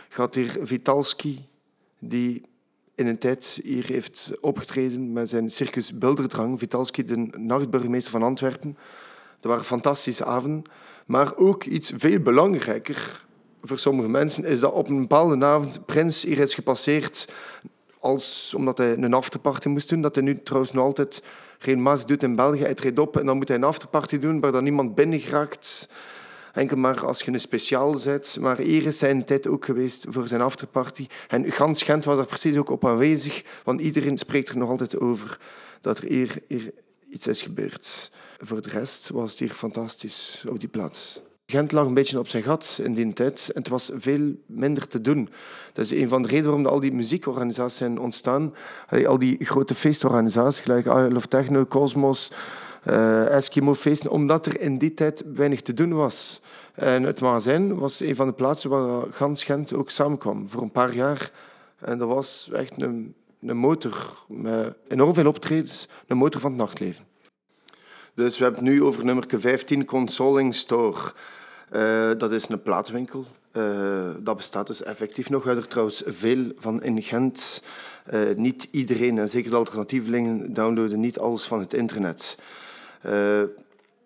Gaat 0.09 0.35
hier 0.35 0.59
Vitalski, 0.63 1.47
die 1.99 2.43
in 2.95 3.07
een 3.07 3.19
tijd 3.19 3.61
hier 3.63 3.87
heeft 3.87 4.33
opgetreden 4.41 5.13
met 5.13 5.29
zijn 5.29 5.51
Circus 5.51 5.99
Bilderdrang. 5.99 6.59
Vitalski, 6.59 7.05
de 7.05 7.17
nachtburgemeester 7.39 8.13
van 8.13 8.23
Antwerpen. 8.23 8.77
Dat 9.41 9.51
waren 9.51 9.65
fantastische 9.65 10.25
avonden. 10.25 10.63
Maar 11.07 11.37
ook 11.37 11.65
iets 11.65 11.93
veel 11.97 12.21
belangrijker 12.21 13.29
voor 13.63 13.79
sommige 13.79 14.09
mensen 14.09 14.45
is 14.45 14.61
dat 14.61 14.73
op 14.73 14.89
een 14.89 15.01
bepaalde 15.01 15.45
avond 15.45 15.87
Prins 15.87 16.23
hier 16.23 16.39
is 16.39 16.55
gepasseerd 16.55 17.29
als, 18.01 18.55
omdat 18.57 18.79
hij 18.79 18.97
een 18.97 19.15
afterparty 19.15 19.69
moest 19.69 19.89
doen. 19.89 20.01
Dat 20.01 20.15
hij 20.15 20.25
nu 20.25 20.43
trouwens 20.43 20.73
nog 20.73 20.85
altijd 20.85 21.23
regelmatig 21.59 22.05
doet 22.05 22.23
in 22.23 22.37
België. 22.37 22.61
Hij 22.61 22.75
treedt 22.75 22.99
op 22.99 23.17
en 23.17 23.27
dan 23.27 23.37
moet 23.37 23.49
hij 23.49 23.57
een 23.57 23.65
afterparty 23.65 24.19
doen 24.19 24.41
waar 24.41 24.53
dan 24.53 24.65
niemand 24.65 24.95
binnen 24.95 25.21
geraakt. 25.21 25.89
Enkel 26.53 26.77
maar 26.77 27.07
als 27.07 27.23
je 27.23 27.33
een 27.33 27.41
speciaal 27.41 27.97
zet. 27.97 28.37
Maar 28.41 28.59
hier 28.59 28.87
is 28.87 28.99
zijn 28.99 29.25
tijd 29.25 29.47
ook 29.47 29.65
geweest 29.65 30.07
voor 30.09 30.29
zijn 30.29 30.41
afterparty. 30.41 31.07
En 31.29 31.53
gans 31.53 31.83
Gent 31.83 32.05
was 32.05 32.19
er 32.19 32.27
precies 32.27 32.57
ook 32.57 32.71
op 32.71 32.87
aanwezig. 32.87 33.43
Want 33.65 33.81
iedereen 33.81 34.19
spreekt 34.19 34.49
er 34.49 34.57
nog 34.57 34.69
altijd 34.69 35.01
over 35.01 35.39
dat 35.81 35.99
er 35.99 36.05
hier, 36.05 36.43
hier 36.49 36.73
iets 37.11 37.27
is 37.27 37.43
gebeurd. 37.43 38.11
Voor 38.39 38.63
de 38.63 38.69
rest 38.69 39.09
was 39.09 39.31
het 39.31 39.39
hier 39.39 39.51
fantastisch 39.51 40.45
op 40.49 40.61
die 40.61 40.69
plaats. 40.69 41.23
Gent 41.51 41.73
lag 41.73 41.87
een 41.87 41.95
beetje 41.95 42.19
op 42.19 42.29
zijn 42.29 42.43
gat 42.43 42.81
in 42.83 42.95
die 42.95 43.13
tijd 43.13 43.51
en 43.55 43.59
het 43.61 43.69
was 43.69 43.91
veel 43.95 44.35
minder 44.47 44.89
te 44.89 45.01
doen. 45.01 45.29
Dat 45.73 45.85
is 45.85 45.91
een 45.91 46.09
van 46.09 46.23
de 46.23 46.29
redenen 46.29 46.51
waarom 46.51 46.73
al 46.73 46.81
die 46.81 46.93
muziekorganisaties 46.93 47.77
zijn 47.77 47.99
ontstaan. 47.99 48.55
Al 49.07 49.19
die 49.19 49.45
grote 49.45 49.75
feestorganisaties, 49.75 50.61
gelijk 50.61 50.87
I 50.87 51.13
Love 51.13 51.29
Techno, 51.29 51.67
Cosmos, 51.67 52.31
uh, 52.87 53.37
Eskimo 53.37 53.75
feesten, 53.75 54.11
omdat 54.11 54.47
er 54.47 54.61
in 54.61 54.79
die 54.79 54.95
tijd 54.95 55.23
weinig 55.35 55.61
te 55.61 55.75
doen 55.75 55.93
was. 55.93 56.43
En 56.75 57.03
het 57.03 57.21
magazijn 57.21 57.79
was 57.79 58.01
een 58.01 58.17
van 58.17 58.27
de 58.27 58.33
plaatsen 58.33 58.71
waar 58.71 59.03
gans 59.11 59.45
Gent 59.45 59.75
ook 59.75 59.91
samenkwam 59.91 60.49
voor 60.49 60.63
een 60.63 60.73
paar 60.73 60.95
jaar. 60.95 61.31
En 61.79 61.99
dat 61.99 62.09
was 62.09 62.51
echt 62.53 62.83
een, 62.83 63.15
een 63.41 63.57
motor 63.57 64.25
met 64.29 64.75
enorm 64.89 65.15
veel 65.15 65.27
optredens, 65.27 65.89
een 66.07 66.17
motor 66.17 66.41
van 66.41 66.51
het 66.51 66.61
nachtleven. 66.61 67.05
Dus 68.15 68.39
we 68.39 68.45
hebben 68.45 68.65
het 68.65 68.73
nu 68.73 68.83
over 68.83 69.05
nummer 69.05 69.25
15, 69.29 69.85
Consoling 69.85 70.55
Store. 70.55 71.13
Uh, 71.73 72.11
dat 72.19 72.33
is 72.33 72.49
een 72.49 72.63
plaatwinkel. 72.63 73.27
Uh, 73.53 73.65
dat 74.19 74.37
bestaat 74.37 74.67
dus 74.67 74.83
effectief 74.83 75.31
nog. 75.31 75.45
We 75.45 75.51
er 75.51 75.69
trouwens 75.69 76.03
veel 76.07 76.53
van 76.57 76.83
in 76.83 77.03
Gent. 77.03 77.63
Uh, 78.15 78.21
niet 78.37 78.69
iedereen, 78.71 79.19
en 79.19 79.29
zeker 79.29 79.51
de 79.51 79.57
alternatievelingen, 79.57 80.53
downloaden 80.53 81.01
niet 81.01 81.19
alles 81.19 81.45
van 81.45 81.61
het 81.61 81.73
internet. 81.73 82.39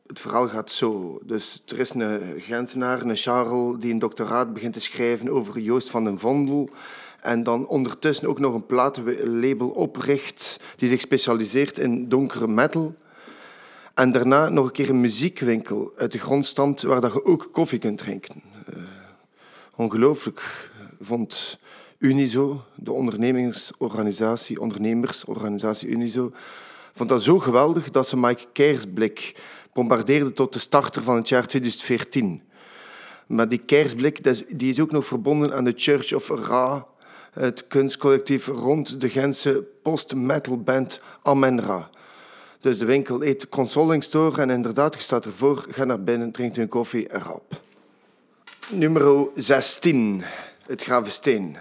het 0.07 0.20
verhaal 0.20 0.48
gaat 0.48 0.70
zo. 0.70 1.20
Dus 1.22 1.62
er 1.66 1.79
is 1.79 1.94
een 1.94 2.20
Gentenaar, 2.38 3.03
een 3.03 3.16
Charles, 3.16 3.77
die 3.79 3.92
een 3.92 3.98
doctoraat 3.98 4.53
begint 4.53 4.72
te 4.72 4.81
schrijven 4.81 5.29
over 5.29 5.61
Joost 5.61 5.90
van 5.90 6.05
den 6.05 6.18
Vondel. 6.18 6.70
En 7.20 7.42
dan 7.42 7.66
ondertussen 7.66 8.29
ook 8.29 8.38
nog 8.38 8.55
een 8.55 8.66
platenlabel 8.66 9.68
opricht 9.68 10.61
die 10.77 10.88
zich 10.88 11.00
specialiseert 11.00 11.79
in 11.79 12.09
donkere 12.09 12.48
metal. 12.48 12.94
En 13.94 14.12
daarna 14.12 14.48
nog 14.48 14.64
een 14.64 14.72
keer 14.72 14.90
een 14.90 15.00
muziekwinkel 15.00 15.92
uit 15.96 16.12
de 16.12 16.18
grond 16.18 16.46
stamt 16.46 16.83
waar 16.83 17.00
dat 17.00 17.12
je 17.12 17.24
ook 17.24 17.48
koffie 17.52 17.78
kunt 17.78 17.98
drinken. 17.98 18.42
Uh, 18.76 18.83
ongelooflijk 19.74 20.70
vond 21.00 21.59
Unizo, 21.98 22.64
de 22.74 22.92
ondernemingsorganisatie, 22.92 24.61
ondernemersorganisatie 24.61 25.88
Unizo, 25.88 26.33
vond 26.92 27.09
dat 27.09 27.22
zo 27.22 27.38
geweldig 27.38 27.90
dat 27.90 28.09
ze 28.09 28.16
Mike 28.16 28.44
Kersblik 28.52 29.42
bombardeerde 29.72 30.33
tot 30.33 30.52
de 30.52 30.59
starter 30.59 31.02
van 31.02 31.16
het 31.16 31.28
jaar 31.28 31.46
2014. 31.46 32.42
Maar 33.26 33.48
die 33.48 33.59
Kersblik 33.59 34.44
die 34.59 34.70
is 34.70 34.80
ook 34.80 34.92
nog 34.92 35.07
verbonden 35.07 35.54
aan 35.54 35.64
de 35.64 35.72
Church 35.76 36.12
of 36.12 36.28
Ra, 36.28 36.87
het 37.33 37.66
kunstcollectief 37.66 38.46
rond 38.46 39.00
de 39.00 39.09
Gentse 39.09 39.64
post-metal 39.83 40.62
band 40.62 41.00
Amenra. 41.22 41.90
Dus 42.64 42.79
de 42.79 42.85
winkel 42.85 43.22
eet 43.22 43.48
consoling 43.48 44.05
store 44.05 44.40
en 44.40 44.50
inderdaad, 44.50 44.94
je 44.94 45.00
staat 45.00 45.27
ervoor, 45.27 45.66
ga 45.70 45.85
naar 45.85 46.03
binnen, 46.03 46.31
drinkt 46.31 46.57
een 46.57 46.68
koffie 46.68 47.09
en 47.09 47.20
rap. 47.20 47.61
Nummer 48.70 49.29
16, 49.35 50.22
het 50.66 50.83
Gravensteen. 50.83 51.57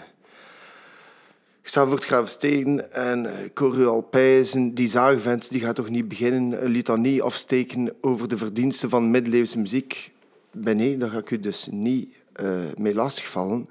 Ik 1.61 1.67
sta 1.67 1.85
voor 1.85 1.95
het 1.95 2.05
Gravensteen 2.05 2.91
en 2.91 3.45
ik 3.45 3.57
hoor 3.57 3.75
u 3.75 3.85
al 3.85 4.01
pijzen. 4.01 4.73
Die 4.73 4.87
zagenvent 4.87 5.49
die 5.49 5.61
gaat 5.61 5.75
toch 5.75 5.89
niet 5.89 6.07
beginnen 6.07 6.63
een 6.63 6.71
litanie 6.71 7.21
afsteken 7.21 7.93
over 8.01 8.27
de 8.27 8.37
verdiensten 8.37 8.89
van 8.89 9.11
middeleeuwse 9.11 9.59
muziek? 9.59 10.11
Ben 10.51 10.77
nee, 10.77 10.97
daar 10.97 11.09
ga 11.09 11.17
ik 11.17 11.31
u 11.31 11.39
dus 11.39 11.67
niet 11.71 12.09
uh, 12.41 12.49
mee 12.77 12.93
lastigvallen. 12.93 13.69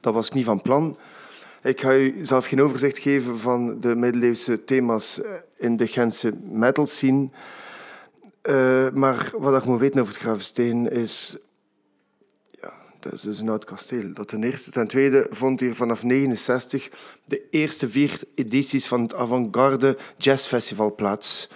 Dat 0.00 0.14
was 0.14 0.26
ik 0.26 0.34
niet 0.34 0.44
van 0.44 0.62
plan. 0.62 0.96
Ik 1.64 1.80
ga 1.80 1.94
u 1.94 2.18
zelf 2.22 2.46
geen 2.46 2.62
overzicht 2.62 2.98
geven 2.98 3.38
van 3.38 3.80
de 3.80 3.94
middeleeuwse 3.94 4.64
thema's 4.64 5.20
in 5.56 5.76
de 5.76 5.86
Gentse 5.86 6.32
metal 6.42 6.86
scene. 6.86 7.30
Uh, 8.42 8.90
maar 8.90 9.30
wat 9.38 9.56
ik 9.56 9.64
moet 9.64 9.80
weten 9.80 10.00
over 10.00 10.12
het 10.12 10.22
Gravensteen 10.22 10.90
is... 10.90 11.36
Ja, 12.60 12.72
dat 13.00 13.12
is 13.12 13.20
dus 13.20 13.38
een 13.38 13.48
oud 13.48 13.64
kasteel. 13.64 14.12
Dat 14.12 14.28
ten 14.28 14.44
eerste. 14.44 14.70
Ten 14.70 14.86
tweede 14.86 15.26
vond 15.30 15.60
hier 15.60 15.74
vanaf 15.74 16.02
69 16.02 16.90
de 17.24 17.42
eerste 17.50 17.88
vier 17.88 18.20
edities 18.34 18.86
van 18.86 19.02
het 19.02 19.14
Avantgarde 19.14 19.96
Jazz 20.16 20.46
Festival 20.46 20.94
plaats. 20.94 21.48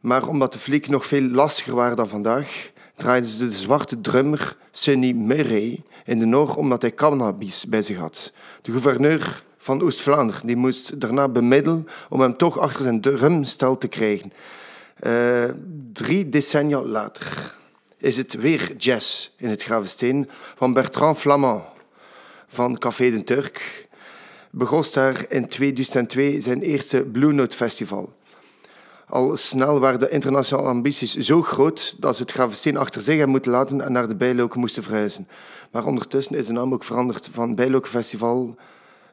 Maar 0.00 0.28
omdat 0.28 0.52
de 0.52 0.58
fliek 0.58 0.88
nog 0.88 1.06
veel 1.06 1.22
lastiger 1.22 1.74
waren 1.74 1.96
dan 1.96 2.08
vandaag, 2.08 2.70
draaiden 2.94 3.30
ze 3.30 3.46
de 3.46 3.52
zwarte 3.52 4.00
drummer 4.00 4.56
Sunny 4.70 5.12
Murray 5.12 5.82
in 6.04 6.18
de 6.18 6.24
Noor 6.26 6.56
omdat 6.56 6.82
hij 6.82 6.94
cannabis 6.94 7.66
bij 7.66 7.82
zich 7.82 7.96
had. 7.96 8.32
De 8.62 8.72
gouverneur 8.72 9.44
van 9.58 9.82
Oost-Vlaanderen 9.82 10.58
moest 10.58 11.00
daarna 11.00 11.28
bemiddelen 11.28 11.88
om 12.08 12.20
hem 12.20 12.36
toch 12.36 12.58
achter 12.58 12.82
zijn 12.82 13.00
drumstel 13.00 13.78
te 13.78 13.88
krijgen. 13.88 14.32
Uh, 15.06 15.44
drie 15.92 16.28
decennia 16.28 16.82
later 16.82 17.56
is 17.96 18.16
het 18.16 18.34
weer 18.34 18.76
jazz 18.76 19.28
in 19.36 19.48
het 19.48 19.62
Gravensteen 19.62 20.28
van 20.56 20.72
Bertrand 20.72 21.18
Flamand 21.18 21.62
van 22.48 22.78
Café 22.78 23.10
de 23.10 23.24
Turk. 23.24 23.88
Begon 24.50 24.84
daar 24.92 25.24
in 25.28 25.48
2002 25.48 26.40
zijn 26.40 26.62
eerste 26.62 27.02
Blue 27.02 27.32
Note 27.32 27.56
Festival. 27.56 28.12
Al 29.10 29.36
snel 29.36 29.80
waren 29.80 29.98
de 29.98 30.08
internationale 30.08 30.68
ambities 30.68 31.16
zo 31.16 31.42
groot 31.42 31.96
dat 31.98 32.16
ze 32.16 32.22
het 32.22 32.32
Gravensteen 32.32 32.76
achter 32.76 33.00
zich 33.00 33.14
hebben 33.14 33.30
moeten 33.30 33.50
laten 33.50 33.80
en 33.80 33.92
naar 33.92 34.08
de 34.08 34.16
Bijloken 34.16 34.60
moesten 34.60 34.82
verhuizen. 34.82 35.28
Maar 35.70 35.86
ondertussen 35.86 36.36
is 36.36 36.46
de 36.46 36.52
naam 36.52 36.72
ook 36.72 36.84
veranderd 36.84 37.28
van 37.32 37.54
Bijloken 37.54 37.90
Festival, 37.90 38.56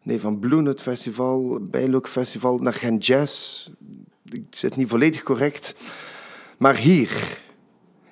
nee, 0.03 0.19
van 0.19 0.39
Blue 0.39 0.62
Note 0.62 0.83
Festival, 0.83 1.60
Bijloken 1.62 2.12
Festival 2.12 2.57
naar 2.57 2.73
Gent 2.73 3.05
Jazz. 3.05 3.67
Ik 4.29 4.45
zit 4.49 4.75
niet 4.75 4.89
volledig 4.89 5.23
correct. 5.23 5.75
Maar 6.57 6.75
hier, 6.75 7.41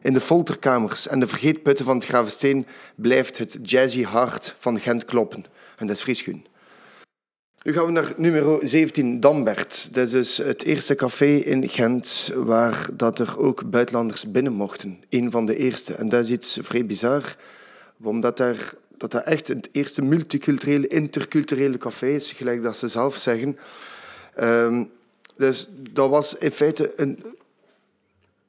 in 0.02 0.14
de 0.14 0.22
folterkamers 0.22 1.08
en 1.08 1.20
de 1.20 1.28
vergeetputten 1.28 1.86
van 1.86 1.96
het 1.96 2.06
Gravensteen, 2.06 2.68
blijft 2.96 3.38
het 3.38 3.58
jazzy 3.62 4.04
hart 4.04 4.56
van 4.60 4.80
Gent 4.80 5.06
kloppen. 5.06 5.46
En 5.78 5.88
dat 5.88 5.96
is 5.96 6.02
Friesgun. 6.02 6.46
Nu 7.66 7.74
gaan 7.74 7.86
we 7.86 7.92
naar 7.92 8.14
nummer 8.18 8.68
17, 8.68 9.20
Dambert. 9.20 9.94
Dat 9.94 10.14
is 10.14 10.38
het 10.38 10.64
eerste 10.64 10.96
café 10.96 11.36
in 11.36 11.70
Gent 11.70 12.32
waar 12.36 12.90
dat 12.94 13.20
er 13.20 13.40
ook 13.40 13.70
buitenlanders 13.70 14.32
binnen 14.32 14.54
mochten. 14.54 15.04
Een 15.10 15.32
van 15.32 15.46
de 15.46 15.58
eerste. 15.58 15.94
En 15.94 16.10
dat 16.10 16.24
is 16.24 16.30
iets 16.30 16.58
vrij 16.62 16.86
bizar, 16.86 17.36
omdat 18.04 18.38
daar, 18.38 18.74
dat, 18.98 19.12
dat 19.12 19.24
echt 19.24 19.48
het 19.48 19.70
eerste 19.72 20.02
multiculturele, 20.02 20.88
interculturele 20.88 21.78
café 21.78 22.08
is, 22.08 22.32
gelijk 22.32 22.64
dat 22.64 22.78
ze 22.78 22.88
zelf 22.88 23.16
zeggen. 23.16 23.58
Um, 24.40 24.92
dus 25.36 25.70
dat 25.92 26.10
was 26.10 26.34
in 26.34 26.52
feite 26.52 26.94
een, 26.96 27.24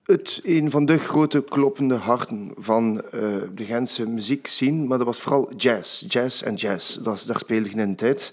het, 0.05 0.40
een 0.42 0.70
van 0.70 0.85
de 0.85 0.98
grote 0.98 1.44
kloppende 1.44 1.94
harten 1.94 2.52
van 2.57 3.02
uh, 3.14 3.20
de 3.55 3.64
Gentse 3.64 4.09
muziekscene. 4.09 4.87
Maar 4.87 4.98
dat 4.98 5.07
was 5.07 5.20
vooral 5.20 5.52
jazz. 5.57 6.05
Jazz 6.09 6.42
en 6.42 6.55
jazz. 6.55 6.96
Dat, 6.96 7.24
daar 7.26 7.38
speelde 7.38 7.70
in 7.70 7.88
de 7.88 7.94
tijd. 7.94 8.33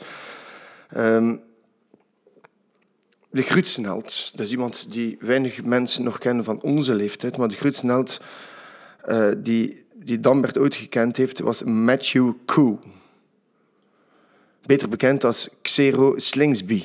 Um, 0.97 1.41
de 3.33 3.41
Grutsenheld, 3.41 4.31
dat 4.31 4.45
is 4.45 4.51
iemand 4.51 4.91
die 4.91 5.17
weinig 5.19 5.63
mensen 5.63 6.03
nog 6.03 6.17
kennen 6.17 6.43
van 6.43 6.61
onze 6.61 6.95
leeftijd. 6.95 7.37
Maar 7.37 7.47
de 7.47 7.55
Grutsenheld 7.55 8.21
uh, 9.05 9.31
die, 9.37 9.85
die 9.93 10.19
Dambert 10.19 10.57
ooit 10.57 10.75
gekend 10.75 11.17
heeft, 11.17 11.39
was 11.39 11.63
Matthew 11.63 12.31
Koo. 12.45 12.79
Beter 14.65 14.89
bekend 14.89 15.23
als 15.23 15.49
Xero 15.61 16.13
Slingsby. 16.17 16.83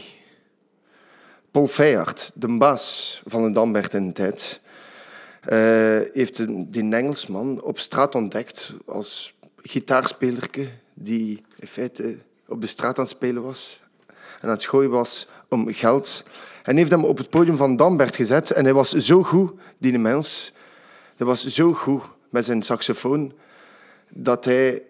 Paul 1.51 1.67
Feyard, 1.67 2.31
de 2.35 2.57
baas 2.59 3.23
van 3.27 3.43
de 3.43 3.51
Dambert 3.51 3.95
in 3.95 4.07
de 4.07 4.13
tijd, 4.13 4.61
uh, 5.43 6.01
heeft 6.13 6.39
een, 6.39 6.71
die 6.71 6.93
Engelsman 6.93 7.63
op 7.63 7.79
straat 7.79 8.15
ontdekt 8.15 8.75
als 8.87 9.35
gitaarspelerke 9.63 10.69
die 10.95 11.43
in 11.57 11.67
feite 11.67 12.17
op 12.47 12.61
de 12.61 12.67
straat 12.67 12.99
aan 12.99 13.05
het 13.05 13.13
spelen 13.13 13.43
was 13.43 13.81
en 14.41 14.49
aan 14.49 14.55
het 14.55 14.65
gooien 14.65 14.91
was 14.91 15.29
om 15.49 15.73
geld. 15.75 16.25
En 16.63 16.77
heeft 16.77 16.91
hem 16.91 17.05
op 17.05 17.19
het 17.19 17.31
podium 17.31 17.57
van 17.57 17.77
Dambert 17.77 18.17
gezet 18.17 18.51
en 18.51 18.65
hij 18.65 18.75
was 18.75 18.93
zo 18.93 19.23
goed, 19.23 19.53
die 19.79 19.99
mens, 19.99 20.53
hij 21.17 21.27
was 21.27 21.47
zo 21.47 21.73
goed 21.73 22.03
met 22.31 22.45
zijn 22.45 22.63
saxofoon, 22.63 23.33
dat 24.15 24.45
hij 24.45 24.83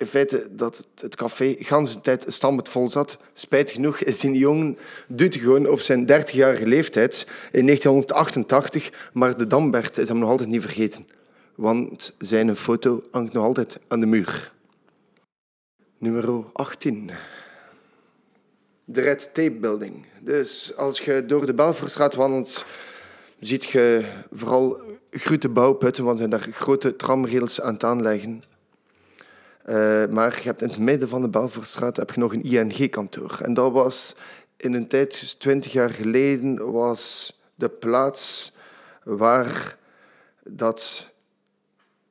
in 0.00 0.06
feite 0.06 0.48
dat 0.50 0.86
het 1.00 1.16
café 1.16 1.56
de 1.58 1.66
hele 1.68 2.00
tijd 2.00 2.24
stampend 2.28 2.68
vol 2.68 2.88
zat. 2.88 3.18
Spijt 3.32 3.70
genoeg 3.70 3.98
is 3.98 4.18
die 4.18 4.38
jongen 4.38 4.78
doet 5.08 5.36
gewoon 5.36 5.68
op 5.68 5.80
zijn 5.80 6.02
30-jarige 6.02 6.66
leeftijd 6.66 7.26
in 7.52 7.66
1988, 7.66 9.10
maar 9.12 9.36
de 9.36 9.46
Dambert 9.46 9.98
is 9.98 10.08
hem 10.08 10.18
nog 10.18 10.28
altijd 10.28 10.48
niet 10.48 10.60
vergeten. 10.60 11.08
Want 11.54 12.14
zijn 12.18 12.56
foto 12.56 13.02
hangt 13.10 13.32
nog 13.32 13.44
altijd 13.44 13.78
aan 13.88 14.00
de 14.00 14.06
muur. 14.06 14.52
Nummer 15.98 16.44
18. 16.52 17.10
De 18.92 19.00
Red 19.00 19.30
Tape 19.34 19.56
Building. 19.60 20.06
Dus 20.20 20.76
als 20.76 21.00
je 21.00 21.24
door 21.26 21.46
de 21.46 21.54
Belfortstraat 21.54 22.14
wandelt, 22.14 22.64
ziet 23.40 23.64
je 23.64 24.04
vooral 24.32 24.80
grote 25.10 25.48
bouwputten, 25.48 26.04
want 26.04 26.18
zijn 26.18 26.30
daar 26.30 26.46
grote 26.50 26.96
tramrails 26.96 27.60
aan 27.60 27.72
het 27.72 27.84
aanleggen. 27.84 28.42
Uh, 29.66 30.06
maar 30.06 30.36
je 30.36 30.42
hebt 30.42 30.62
in 30.62 30.68
het 30.68 30.78
midden 30.78 31.08
van 31.08 31.22
de 31.22 31.28
Belfortstraat 31.28 31.96
heb 31.96 32.10
je 32.10 32.20
nog 32.20 32.32
een 32.32 32.42
ING-kantoor. 32.42 33.38
En 33.42 33.54
dat 33.54 33.72
was 33.72 34.16
in 34.56 34.74
een 34.74 34.88
tijd, 34.88 35.40
twintig 35.40 35.72
jaar 35.72 35.90
geleden, 35.90 36.72
was 36.72 37.34
de 37.54 37.68
plaats 37.68 38.52
waar 39.02 39.76
dat 40.44 41.10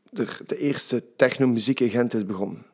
de, 0.10 0.28
de 0.46 0.58
eerste 0.58 1.04
technomuziek 1.16 1.80
in 1.80 1.90
Gent 1.90 2.14
is 2.14 2.26
begonnen. 2.26 2.66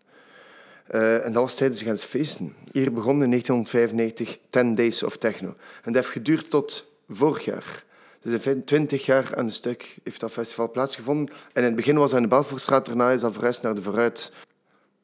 Uh, 0.91 1.26
en 1.26 1.34
dat 1.34 1.43
was 1.43 1.56
tijdens 1.56 1.80
de 1.80 1.86
Gentse 1.86 2.08
feesten. 2.08 2.56
Hier 2.71 2.93
begon 2.93 3.24
in 3.24 3.30
1995 3.30 4.38
10 4.50 4.76
Days 4.76 5.04
of 5.04 5.17
Techno. 5.17 5.48
En 5.48 5.93
dat 5.93 5.95
heeft 5.95 6.10
geduurd 6.10 6.50
tot 6.50 6.86
vorig 7.10 7.45
jaar. 7.45 7.84
Dus 8.21 8.45
in 8.45 8.63
20 8.63 9.06
jaar 9.06 9.36
aan 9.36 9.45
een 9.45 9.52
stuk 9.52 9.98
heeft 10.04 10.19
dat 10.19 10.32
festival 10.32 10.71
plaatsgevonden. 10.71 11.36
En 11.36 11.62
in 11.62 11.63
het 11.63 11.76
begin 11.76 11.98
was 11.98 12.12
hij 12.12 12.19
in 12.19 12.26
de 12.30 12.36
Belfortstraat, 12.36 12.86
daarna 12.86 13.12
is 13.12 13.21
dat 13.21 13.34
verhuisd 13.34 13.62
naar 13.62 13.76
de 13.76 13.82
Vooruit. 13.82 14.32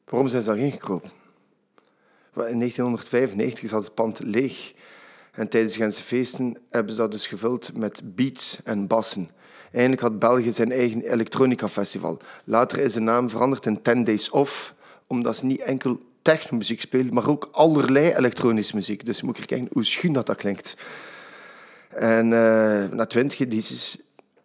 Waarom 0.04 0.28
zijn 0.28 0.42
ze 0.42 0.48
daarin 0.48 0.72
gekropen? 0.72 1.10
In 2.34 2.58
1995 2.58 3.68
zat 3.68 3.84
het 3.84 3.94
pand 3.94 4.20
leeg. 4.24 4.72
En 5.32 5.48
tijdens 5.48 5.72
de 5.72 5.78
Gentse 5.78 6.02
feesten 6.02 6.58
hebben 6.70 6.92
ze 6.92 6.98
dat 6.98 7.10
dus 7.10 7.26
gevuld 7.26 7.76
met 7.76 8.02
beats 8.04 8.60
en 8.64 8.86
bassen. 8.86 9.30
Eigenlijk 9.70 10.02
had 10.02 10.18
België 10.18 10.52
zijn 10.52 10.72
eigen 10.72 11.02
elektronica-festival. 11.02 12.18
Later 12.44 12.78
is 12.78 12.92
de 12.92 13.00
naam 13.00 13.30
veranderd 13.30 13.66
in 13.66 13.82
10 13.82 14.04
Days 14.04 14.30
Off, 14.30 14.74
omdat 15.12 15.36
ze 15.36 15.46
niet 15.46 15.60
enkel 15.60 16.00
technomuziek 16.22 16.80
spelen, 16.80 17.14
maar 17.14 17.28
ook 17.28 17.48
allerlei 17.52 18.12
elektronische 18.12 18.74
muziek. 18.74 19.06
Dus 19.06 19.22
moet 19.22 19.38
ik 19.38 19.46
kijken 19.46 19.68
hoe 19.72 19.84
schuin 19.84 20.12
dat, 20.12 20.26
dat 20.26 20.36
klinkt. 20.36 20.76
En 21.88 22.24
uh, 22.24 22.88
na 22.88 23.06
twintig 23.06 23.40
edities 23.40 23.98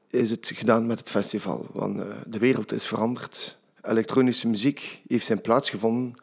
is 0.09 0.29
het 0.29 0.51
gedaan 0.55 0.85
met 0.85 0.99
het 0.99 1.09
festival. 1.09 1.65
Want 1.71 1.97
uh, 1.97 2.03
de 2.25 2.39
wereld 2.39 2.71
is 2.71 2.87
veranderd 2.87 3.57
elektronische 3.81 4.47
muziek 4.47 5.01
heeft 5.07 5.25
zijn 5.25 5.41
plaats 5.41 5.69
gevonden, 5.69 6.15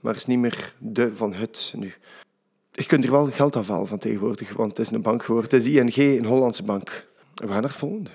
maar 0.00 0.14
is 0.14 0.26
niet 0.26 0.38
meer 0.38 0.74
de 0.78 1.16
van 1.16 1.32
het 1.32 1.72
nu. 1.76 1.94
Je 2.70 2.86
kunt 2.86 3.04
er 3.04 3.10
wel 3.10 3.30
geld 3.30 3.56
afhalen 3.56 3.86
van 3.86 3.98
tegenwoordig, 3.98 4.52
want 4.52 4.76
het 4.76 4.86
is 4.86 4.92
een 4.92 5.02
bank 5.02 5.24
geworden. 5.24 5.50
Het 5.50 5.66
is 5.66 5.74
ING, 5.74 5.96
een 5.96 6.24
Hollandse 6.24 6.62
bank. 6.62 7.06
We 7.34 7.48
gaan 7.48 7.62
het 7.62 7.72
volgende. 7.72 8.10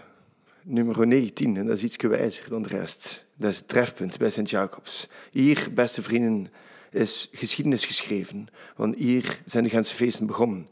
Nummer 0.71 1.07
19, 1.07 1.57
en 1.57 1.65
dat 1.65 1.77
is 1.77 1.83
iets 1.83 1.95
wijzer 1.95 2.49
dan 2.49 2.61
de 2.61 2.69
rest. 2.69 3.25
Dat 3.35 3.49
is 3.49 3.57
het 3.57 3.67
trefpunt 3.67 4.17
bij 4.17 4.29
Sint-Jacobs. 4.29 5.09
Hier, 5.31 5.67
beste 5.73 6.01
vrienden, 6.01 6.51
is 6.91 7.29
geschiedenis 7.31 7.85
geschreven. 7.85 8.47
Want 8.75 8.95
hier 8.95 9.41
zijn 9.45 9.63
de 9.63 9.69
Gentse 9.69 9.95
feesten 9.95 10.25
begonnen. 10.25 10.67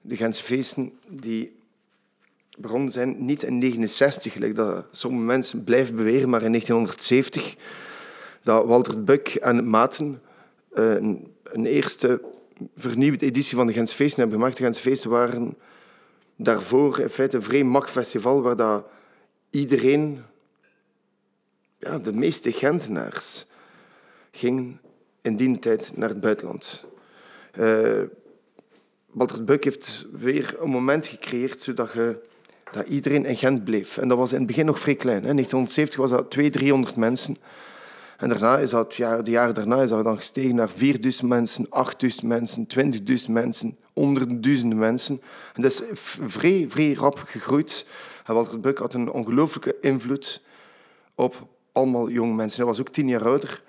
De 0.00 0.16
Gentse 0.16 0.42
feesten 0.42 0.92
die 1.10 1.56
begonnen 2.58 2.90
zijn 2.90 3.08
niet 3.08 3.42
in 3.42 3.60
1969, 3.60 4.32
gelijk 4.32 4.54
dat 4.54 4.86
sommige 4.90 5.24
mensen 5.24 5.64
blijven 5.64 5.96
beweren, 5.96 6.28
maar 6.28 6.42
in 6.42 6.50
1970, 6.50 7.56
dat 8.42 8.66
Walter 8.66 9.04
Buck 9.04 9.28
en 9.28 9.68
Maten 9.68 10.22
eh, 10.72 10.94
een, 10.94 11.34
een 11.42 11.66
eerste 11.66 12.20
vernieuwde 12.74 13.26
editie 13.26 13.56
van 13.56 13.66
de 13.66 13.72
Gentse 13.72 13.94
Feesten 13.94 14.20
hebben 14.20 14.38
gemaakt. 14.38 14.56
De 14.56 14.62
Gentse 14.62 14.82
Feesten 14.82 15.10
waren 15.10 15.56
daarvoor 16.36 16.98
in 16.98 17.08
feite 17.08 17.36
een 17.36 17.42
vrij 17.42 17.64
mak 17.64 17.90
festival 17.90 18.42
waar 18.42 18.56
dat 18.56 18.84
iedereen, 19.50 20.24
ja, 21.78 21.98
de 21.98 22.12
meeste 22.12 22.52
Gentenaars, 22.52 23.46
gingen 24.30 24.80
in 25.22 25.36
die 25.36 25.58
tijd 25.58 25.92
naar 25.94 26.08
het 26.08 26.20
buitenland. 26.20 26.84
Uh, 27.58 28.02
Walter 29.06 29.44
Buck 29.44 29.64
heeft 29.64 30.06
weer 30.12 30.56
een 30.58 30.70
moment 30.70 31.06
gecreëerd 31.06 31.62
zodat 31.62 31.92
je 31.92 32.20
dat 32.70 32.88
iedereen 32.88 33.24
in 33.24 33.36
Gent 33.36 33.64
bleef. 33.64 33.98
En 33.98 34.08
dat 34.08 34.18
was 34.18 34.32
in 34.32 34.38
het 34.38 34.46
begin 34.46 34.66
nog 34.66 34.78
vrij 34.78 34.94
klein. 34.94 35.24
In 35.24 35.34
1970 35.34 36.00
was 36.00 36.10
dat 36.10 36.30
200, 36.30 36.62
300 36.62 36.96
mensen. 36.96 37.36
En 38.16 38.28
daarna 38.28 38.58
is 38.58 38.70
dat, 38.70 38.94
ja, 38.94 39.22
de 39.22 39.30
jaren 39.30 39.54
daarna 39.54 39.82
is 39.82 39.88
dat 39.88 40.04
dan 40.04 40.16
gestegen 40.16 40.54
naar 40.54 40.70
4000 40.70 41.28
mensen, 41.28 41.66
8000 41.70 42.26
mensen, 42.26 42.66
20.000 43.26 43.30
mensen, 43.30 43.76
honderden 43.92 44.40
duizenden 44.40 44.78
mensen. 44.78 45.20
En 45.54 45.62
dat 45.62 45.70
is 45.70 45.82
vrij, 46.26 46.66
vrij 46.68 46.92
rap 46.92 47.22
gegroeid. 47.26 47.86
En 48.28 48.34
Walter 48.34 48.60
Buck 48.60 48.78
had 48.78 48.94
een 48.94 49.10
ongelooflijke 49.10 49.76
invloed 49.80 50.42
op 51.14 51.48
allemaal 51.72 52.10
jonge 52.10 52.34
mensen. 52.34 52.56
Hij 52.56 52.66
was 52.66 52.80
ook 52.80 52.88
tien 52.88 53.08
jaar 53.08 53.24
ouder. 53.24 53.62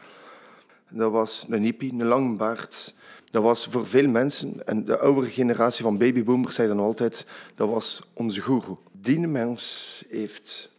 Dat 0.89 1.11
was 1.11 1.45
een 1.49 1.63
hippie, 1.63 1.93
een 1.93 2.05
lange 2.05 2.35
baard. 2.35 2.95
Dat 3.31 3.43
was 3.43 3.65
voor 3.65 3.87
veel 3.87 4.07
mensen, 4.07 4.67
en 4.67 4.85
de 4.85 4.99
oudere 4.99 5.27
generatie 5.27 5.83
van 5.83 5.97
babyboomers 5.97 6.55
zei 6.55 6.67
dan 6.67 6.79
altijd, 6.79 7.25
dat 7.55 7.69
was 7.69 8.01
onze 8.13 8.41
guru. 8.41 8.75
Die 8.91 9.19
mens 9.19 10.03
heeft... 10.09 10.71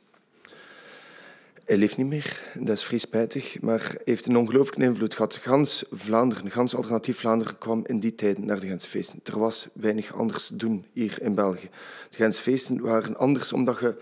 Hij 1.70 1.78
leeft 1.78 1.96
niet 1.96 2.06
meer, 2.06 2.42
dat 2.54 2.76
is 2.76 2.84
vrij 2.84 2.98
spijtig, 2.98 3.60
maar 3.60 3.96
heeft 4.04 4.26
een 4.26 4.36
ongelooflijke 4.36 4.84
invloed 4.84 5.14
gehad. 5.14 5.36
Gans 5.36 5.84
Vlaanderen, 5.90 6.50
gans 6.50 6.74
alternatief 6.76 7.18
Vlaanderen 7.18 7.58
kwam 7.58 7.84
in 7.86 8.00
die 8.00 8.14
tijd 8.14 8.38
naar 8.38 8.60
de 8.60 8.66
Gensfeesten. 8.66 9.20
Er 9.24 9.38
was 9.38 9.68
weinig 9.72 10.14
anders 10.14 10.46
te 10.46 10.56
doen 10.56 10.84
hier 10.92 11.22
in 11.22 11.34
België. 11.34 11.68
De 12.10 12.16
Gensfeesten 12.16 12.80
waren 12.80 13.16
anders 13.16 13.52
omdat 13.52 13.80
je 13.80 13.96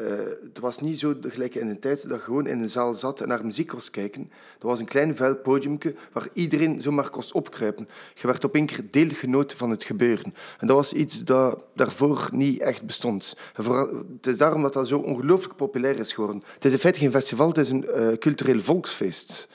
uh, 0.00 0.10
het 0.42 0.58
was 0.58 0.80
niet 0.80 0.98
zo 0.98 1.14
gelijk 1.20 1.54
in 1.54 1.66
de 1.66 1.78
tijd 1.78 2.08
dat 2.08 2.18
je 2.18 2.24
gewoon 2.24 2.46
in 2.46 2.60
een 2.60 2.68
zaal 2.68 2.94
zat 2.94 3.20
en 3.20 3.28
naar 3.28 3.44
muziek 3.44 3.68
kon 3.68 3.80
kijken. 3.90 4.30
Er 4.60 4.66
was 4.66 4.80
een 4.80 4.86
klein 4.86 5.16
vuil 5.16 5.36
podiumje 5.36 5.94
waar 6.12 6.28
iedereen 6.32 6.80
zomaar 6.80 7.10
kon 7.10 7.22
opkruipen. 7.32 7.88
Je 8.14 8.26
werd 8.26 8.44
op 8.44 8.54
één 8.54 8.66
keer 8.66 8.90
deelgenoot 8.90 9.52
van 9.52 9.70
het 9.70 9.84
gebeuren. 9.84 10.34
En 10.58 10.66
dat 10.66 10.76
was 10.76 10.92
iets 10.92 11.24
dat 11.24 11.64
daarvoor 11.74 12.28
niet 12.32 12.60
echt 12.60 12.86
bestond. 12.86 13.36
het 14.16 14.26
is 14.26 14.38
daarom 14.38 14.62
dat 14.62 14.72
dat 14.72 14.88
zo 14.88 14.98
ongelooflijk 14.98 15.56
populair 15.56 15.98
is 15.98 16.12
geworden. 16.12 16.42
Het 16.54 16.64
is 16.64 16.72
in 16.72 16.78
feite 16.78 16.98
geen 16.98 17.10
festival, 17.10 17.48
het 17.48 17.58
is 17.58 17.70
een 17.70 17.84
uh, 17.84 18.12
cultureel 18.12 18.60
volksfeest. 18.60 19.48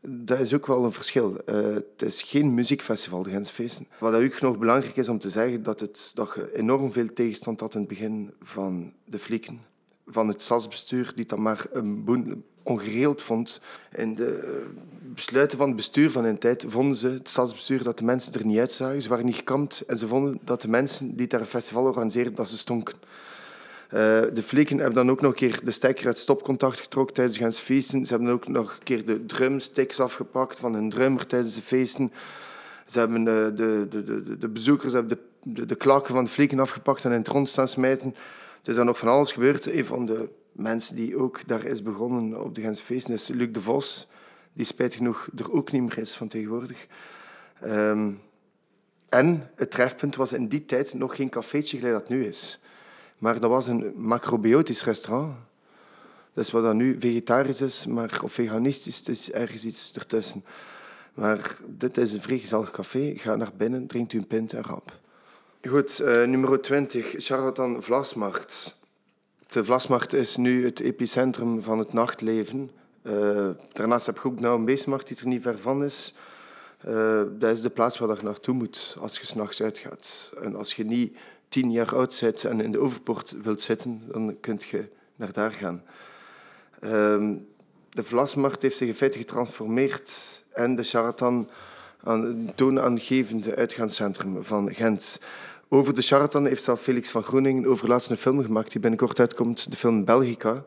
Dat 0.00 0.40
is 0.40 0.54
ook 0.54 0.66
wel 0.66 0.84
een 0.84 0.92
verschil. 0.92 1.40
Uh, 1.46 1.56
het 1.74 2.02
is 2.02 2.22
geen 2.22 2.54
muziekfestival, 2.54 3.22
de 3.22 3.30
Gensfeesten. 3.30 3.88
Wat 3.98 4.14
ook 4.14 4.40
nog 4.40 4.58
belangrijk 4.58 4.96
is 4.96 5.08
om 5.08 5.18
te 5.18 5.30
zeggen, 5.30 5.62
dat, 5.62 5.80
het, 5.80 6.10
dat 6.14 6.32
je 6.34 6.56
enorm 6.56 6.92
veel 6.92 7.12
tegenstand 7.12 7.60
had 7.60 7.74
in 7.74 7.80
het 7.80 7.88
begin 7.88 8.34
van 8.40 8.92
de 9.04 9.18
flieken 9.18 9.72
van 10.06 10.28
het 10.28 10.42
stadsbestuur, 10.42 11.12
die 11.14 11.26
dat 11.26 11.38
maar 11.38 11.66
een 11.72 12.44
ongereeld 12.62 13.22
vond. 13.22 13.60
In 13.94 14.14
de 14.14 14.36
eh, 14.36 14.80
besluiten 15.14 15.58
van 15.58 15.66
het 15.66 15.76
bestuur 15.76 16.10
van 16.10 16.24
een 16.24 16.38
tijd 16.38 16.64
vonden 16.68 16.96
ze, 16.96 17.08
het 17.08 17.28
stadsbestuur, 17.28 17.82
dat 17.82 17.98
de 17.98 18.04
mensen 18.04 18.32
er 18.32 18.46
niet 18.46 18.58
uitzagen. 18.58 19.02
Ze 19.02 19.08
waren 19.08 19.24
niet 19.24 19.36
gekampt 19.36 19.80
en 19.86 19.98
ze 19.98 20.06
vonden 20.06 20.38
dat 20.44 20.60
de 20.60 20.68
mensen 20.68 21.16
die 21.16 21.26
daar 21.26 21.40
een 21.40 21.46
festival 21.46 21.84
organiseerden, 21.84 22.34
dat 22.34 22.48
ze 22.48 22.56
stonken. 22.56 22.94
Uh, 23.84 24.00
de 24.32 24.42
flikken 24.42 24.76
hebben 24.76 24.94
dan 24.94 25.10
ook 25.10 25.20
nog 25.20 25.30
een 25.30 25.36
keer 25.36 25.60
de 25.64 25.70
stekker 25.70 26.06
uit 26.06 26.18
stopcontact 26.18 26.80
getrokken 26.80 27.14
tijdens 27.14 27.38
de 27.38 27.62
feesten. 27.62 28.06
Ze 28.06 28.14
hebben 28.14 28.32
ook 28.32 28.48
nog 28.48 28.72
een 28.72 28.82
keer 28.82 29.04
de 29.04 29.26
drumsticks 29.26 30.00
afgepakt 30.00 30.58
van 30.58 30.74
hun 30.74 30.90
drummer 30.90 31.26
tijdens 31.26 31.54
de 31.54 31.62
feesten. 31.62 32.12
Ze 32.86 32.98
hebben 32.98 33.18
uh, 33.18 33.24
de, 33.24 33.86
de, 33.90 34.04
de, 34.04 34.38
de, 34.38 34.48
bezoekers 34.48 34.92
hebben 34.92 35.18
de, 35.42 35.66
de, 35.66 35.74
klakken 35.74 36.14
van 36.14 36.24
de 36.24 36.30
flikken 36.30 36.58
afgepakt 36.58 37.04
en 37.04 37.12
in 37.12 37.18
het 37.18 37.28
rond 37.28 37.48
staan 37.48 37.68
smijten. 37.68 38.14
Er 38.64 38.70
is 38.70 38.76
dan 38.76 38.86
nog 38.86 38.98
van 38.98 39.08
alles 39.08 39.32
gebeurd. 39.32 39.66
Een 39.66 39.84
van 39.84 40.06
de 40.06 40.28
mensen 40.52 40.96
die 40.96 41.16
ook 41.16 41.48
daar 41.48 41.64
is 41.64 41.82
begonnen 41.82 42.44
op 42.44 42.54
de 42.54 42.60
Gensfeesten 42.60 43.14
is 43.14 43.28
Luc 43.28 43.52
de 43.52 43.60
Vos, 43.60 44.08
die 44.52 44.66
spijtig 44.66 44.96
genoeg 44.96 45.28
er 45.36 45.52
ook 45.52 45.72
niet 45.72 45.82
meer 45.82 45.98
is 45.98 46.14
van 46.14 46.28
tegenwoordig. 46.28 46.86
Ehm, 47.60 48.12
en 49.08 49.50
het 49.56 49.70
trefpunt 49.70 50.16
was 50.16 50.32
in 50.32 50.48
die 50.48 50.64
tijd 50.64 50.94
nog 50.94 51.16
geen 51.16 51.28
cafeetje 51.28 51.78
gelijk 51.78 51.94
dat 51.94 52.08
nu 52.08 52.24
is. 52.24 52.60
Maar 53.18 53.40
dat 53.40 53.50
was 53.50 53.66
een 53.66 53.92
macrobiotisch 53.96 54.84
restaurant. 54.84 55.36
Is 56.34 56.50
wat 56.50 56.62
dat 56.62 56.74
nu 56.74 56.96
vegetarisch 57.00 57.60
is, 57.60 57.86
maar, 57.86 58.20
of 58.22 58.32
veganistisch, 58.32 58.98
het 58.98 59.08
is 59.08 59.30
ergens 59.30 59.64
iets 59.64 59.92
ertussen. 59.94 60.44
Maar 61.14 61.56
dit 61.66 61.98
is 61.98 62.12
een 62.12 62.20
vrij 62.22 62.38
gezellig 62.38 62.70
café. 62.70 63.12
Ga 63.16 63.36
naar 63.36 63.52
binnen, 63.56 63.86
drinkt 63.86 64.12
u 64.12 64.18
een 64.18 64.26
pint 64.26 64.52
en 64.52 64.62
rap. 64.62 65.02
Goed, 65.68 66.00
uh, 66.00 66.24
nummer 66.24 66.60
20, 66.60 67.14
Charlatan 67.16 67.82
Vlasmarkt. 67.82 68.76
De 69.46 69.64
Vlasmarkt 69.64 70.12
is 70.12 70.36
nu 70.36 70.64
het 70.64 70.80
epicentrum 70.80 71.62
van 71.62 71.78
het 71.78 71.92
nachtleven. 71.92 72.70
Uh, 73.02 73.48
daarnaast 73.72 74.06
heb 74.06 74.16
je 74.16 74.24
ook 74.24 74.40
nou 74.40 74.58
een 74.58 74.64
beestmarkt 74.64 75.08
die 75.08 75.16
er 75.16 75.26
niet 75.26 75.42
ver 75.42 75.58
van 75.58 75.84
is. 75.84 76.14
Uh, 76.88 77.22
dat 77.38 77.50
is 77.50 77.60
de 77.60 77.70
plaats 77.70 77.98
waar 77.98 78.16
je 78.16 78.22
naartoe 78.22 78.54
moet 78.54 78.96
als 79.00 79.18
je 79.18 79.26
s'nachts 79.26 79.62
uitgaat. 79.62 80.32
En 80.42 80.56
als 80.56 80.74
je 80.74 80.84
niet 80.84 81.16
tien 81.48 81.70
jaar 81.70 81.94
oud 81.94 82.18
bent 82.20 82.44
en 82.44 82.60
in 82.60 82.72
de 82.72 82.78
overpoort 82.80 83.36
wilt 83.42 83.60
zitten, 83.60 84.02
dan 84.06 84.36
kun 84.40 84.60
je 84.70 84.88
naar 85.16 85.32
daar 85.32 85.52
gaan. 85.52 85.82
Uh, 86.80 86.90
de 87.88 88.02
Vlasmarkt 88.02 88.62
heeft 88.62 88.76
zich 88.76 88.88
in 88.88 88.94
feite 88.94 89.18
getransformeerd 89.18 90.44
en 90.52 90.74
de 90.74 90.82
Charlatan 90.82 91.48
een 92.04 92.52
toonaangevende 92.54 93.56
uitgaanscentrum 93.56 94.42
van 94.42 94.74
Gent. 94.74 95.20
Over 95.68 95.94
de 95.94 96.02
charlatan 96.02 96.46
heeft 96.46 96.62
zelf 96.62 96.80
Felix 96.80 97.10
van 97.10 97.66
overlaatst 97.66 98.10
een 98.10 98.16
film 98.16 98.42
gemaakt 98.42 98.72
die 98.72 98.80
binnenkort 98.80 99.20
uitkomt, 99.20 99.70
de 99.70 99.76
film 99.76 100.04
Belgica. 100.04 100.52
Uh, 100.52 100.64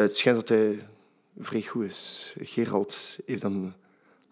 het 0.00 0.16
schijnt 0.16 0.38
dat 0.38 0.48
hij 0.48 0.86
vrij 1.38 1.62
goed 1.62 1.84
is. 1.84 2.34
Gerald 2.40 3.18
heeft 3.26 3.42
hem 3.42 3.74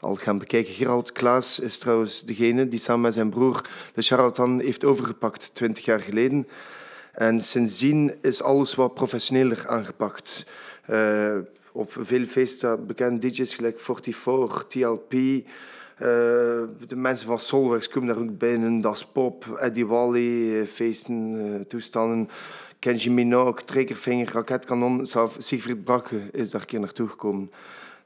al 0.00 0.14
gaan 0.14 0.38
bekijken. 0.38 0.74
Gerald 0.74 1.12
Klaas 1.12 1.60
is 1.60 1.78
trouwens 1.78 2.24
degene 2.24 2.68
die 2.68 2.78
samen 2.78 3.00
met 3.00 3.14
zijn 3.14 3.30
broer 3.30 3.60
de 3.94 4.02
charlatan 4.02 4.60
heeft 4.60 4.84
overgepakt, 4.84 5.54
twintig 5.54 5.84
jaar 5.84 6.00
geleden. 6.00 6.48
En 7.12 7.40
sindsdien 7.40 8.16
is 8.20 8.42
alles 8.42 8.74
wat 8.74 8.94
professioneler 8.94 9.68
aangepakt. 9.68 10.46
Uh, 10.90 11.36
op 11.72 11.92
veel 11.98 12.24
feesten 12.24 12.86
bekende 12.86 13.28
DJ's 13.28 13.54
gelijk 13.54 13.80
44, 13.80 14.64
TLP, 14.68 15.14
de 15.98 16.96
mensen 16.96 17.26
van 17.26 17.38
Solwerks 17.38 17.88
komen 17.88 18.08
daar 18.14 18.24
ook 18.24 18.38
binnen. 18.38 18.80
Das 18.80 19.06
Pop, 19.06 19.56
Eddie 19.60 19.86
Wally, 19.86 20.60
uh, 20.60 20.66
feesten, 20.66 21.34
uh, 21.34 21.60
toestanden. 21.60 22.28
Kenji 22.78 23.10
Minogue, 23.10 23.64
Triggerfinger, 23.64 24.32
Raketkanon. 24.32 25.06
Zelf 25.06 25.36
Siegfried 25.38 25.84
Brakke 25.84 26.20
is 26.32 26.50
daar 26.50 26.60
een 26.60 26.66
keer 26.66 26.80
naartoe 26.80 27.08
gekomen. 27.08 27.50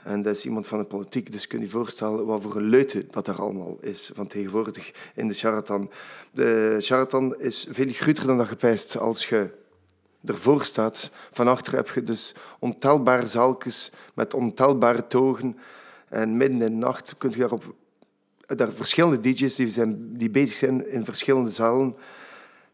En 0.03 0.23
dat 0.23 0.37
is 0.37 0.45
iemand 0.45 0.67
van 0.67 0.79
de 0.79 0.85
politiek, 0.85 1.33
dus 1.33 1.47
kun 1.47 1.59
je 1.59 1.65
je 1.65 1.71
voorstellen 1.71 2.27
wat 2.27 2.43
voor 2.43 2.57
een 2.57 2.69
leute 2.69 3.07
dat 3.11 3.29
er 3.29 3.41
allemaal 3.41 3.79
is 3.81 4.11
van 4.15 4.27
tegenwoordig 4.27 4.93
in 5.15 5.29
de 5.29 5.35
charlatan. 5.35 5.91
De 6.31 6.77
charlatan 6.79 7.37
is 7.39 7.67
veel 7.71 7.93
groter 7.93 8.27
dan 8.27 8.39
dat 8.39 8.47
gepijst 8.47 8.99
als 8.99 9.29
je 9.29 9.51
ervoor 10.25 10.65
staat. 10.65 11.13
Van 11.31 11.49
achter 11.49 11.75
heb 11.75 11.89
je 11.89 12.03
dus 12.03 12.35
ontelbare 12.59 13.27
zaaltjes 13.27 13.93
met 14.15 14.35
ontelbare 14.35 15.07
togen. 15.07 15.59
En 16.09 16.37
midden 16.37 16.61
in 16.61 16.67
de 16.67 16.71
nacht 16.71 17.15
kun 17.19 17.31
je 17.31 17.39
daarop 17.39 17.75
daar 18.57 18.73
verschillende 18.73 19.21
DJ's 19.21 19.55
die, 19.55 19.69
zijn, 19.69 20.17
die 20.17 20.31
bezig 20.31 20.57
zijn 20.57 20.91
in 20.91 21.05
verschillende 21.05 21.51
zalen. 21.51 21.97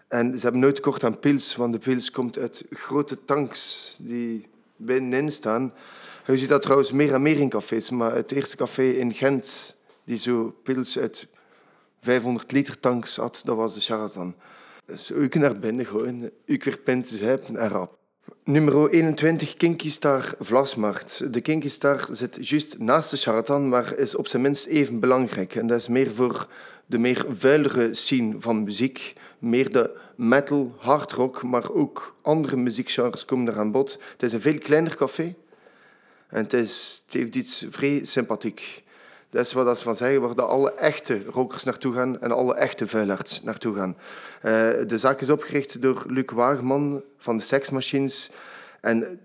En 0.08 0.34
ze 0.34 0.42
hebben 0.42 0.60
nooit 0.60 0.74
tekort 0.74 1.04
aan 1.04 1.18
pils, 1.18 1.56
want 1.56 1.72
de 1.72 1.78
pils 1.78 2.10
komt 2.10 2.38
uit 2.38 2.64
grote 2.70 3.24
tanks 3.24 3.96
die 4.00 4.46
binnenin 4.76 5.32
staan. 5.32 5.72
Je 6.26 6.36
ziet 6.36 6.48
dat 6.48 6.62
trouwens 6.62 6.92
meer 6.92 7.14
en 7.14 7.22
meer 7.22 7.38
in 7.38 7.48
cafés, 7.48 7.90
maar 7.90 8.14
het 8.14 8.32
eerste 8.32 8.56
café 8.56 8.82
in 8.82 9.14
Gent 9.14 9.76
die 10.04 10.16
zo 10.16 10.54
pils 10.62 10.98
uit 10.98 11.28
500 12.00 12.52
liter 12.52 12.80
tanks 12.80 13.16
had, 13.16 13.42
dat 13.44 13.56
was 13.56 13.74
de 13.74 13.80
Charlatan. 13.80 14.34
Dus 14.84 15.10
u 15.10 15.28
kunt 15.28 15.44
naar 15.44 15.58
binnen 15.58 15.86
gooien, 15.86 16.30
u 16.44 16.60
weer 16.62 16.78
pint 16.78 17.08
zuipen 17.08 17.56
en 17.56 17.68
rap. 17.68 17.98
Nummer 18.44 18.90
21, 18.90 19.56
Kinky 19.56 19.90
Star 19.90 20.34
Vlasmarkt. 20.38 21.32
De 21.32 21.40
Kinky 21.40 21.68
Star 21.68 22.08
zit 22.10 22.48
juist 22.48 22.78
naast 22.78 23.10
de 23.10 23.16
charlatan, 23.16 23.68
maar 23.68 23.96
is 23.96 24.14
op 24.14 24.26
zijn 24.26 24.42
minst 24.42 24.66
even 24.66 25.00
belangrijk. 25.00 25.54
En 25.54 25.66
dat 25.66 25.78
is 25.78 25.88
meer 25.88 26.10
voor 26.10 26.48
de 26.86 26.98
meer 26.98 27.24
vuilere 27.28 27.94
scene 27.94 28.40
van 28.40 28.62
muziek. 28.62 29.12
Meer 29.38 29.72
de 29.72 29.98
metal, 30.16 30.74
hardrock, 30.78 31.42
maar 31.42 31.72
ook 31.72 32.14
andere 32.22 32.56
muziekgenres 32.56 33.24
komen 33.24 33.48
er 33.48 33.58
aan 33.58 33.72
bod. 33.72 33.98
Het 34.12 34.22
is 34.22 34.32
een 34.32 34.40
veel 34.40 34.58
kleiner 34.58 34.96
café. 34.96 35.34
En 36.28 36.42
het, 36.42 36.52
is, 36.52 37.02
het 37.04 37.14
heeft 37.14 37.34
iets 37.34 37.66
vrij 37.68 38.04
sympathiek. 38.04 38.84
Dat 39.30 39.46
is 39.46 39.52
wat 39.52 39.78
ze 39.78 39.84
van 39.84 39.96
zeggen, 39.96 40.20
waar 40.20 40.42
alle 40.42 40.74
echte 40.74 41.24
rokers 41.24 41.64
naartoe 41.64 41.94
gaan 41.94 42.20
en 42.20 42.32
alle 42.32 42.54
echte 42.54 42.86
vuilarts 42.86 43.42
naartoe 43.42 43.76
gaan. 43.76 43.96
Uh, 43.96 44.52
de 44.86 44.98
zaak 44.98 45.20
is 45.20 45.30
opgericht 45.30 45.82
door 45.82 46.04
Luc 46.06 46.30
Wageman 46.34 47.02
van 47.16 47.36
de 47.36 47.42
Sex 47.42 47.70
Machines. 47.70 48.30
En 48.80 49.20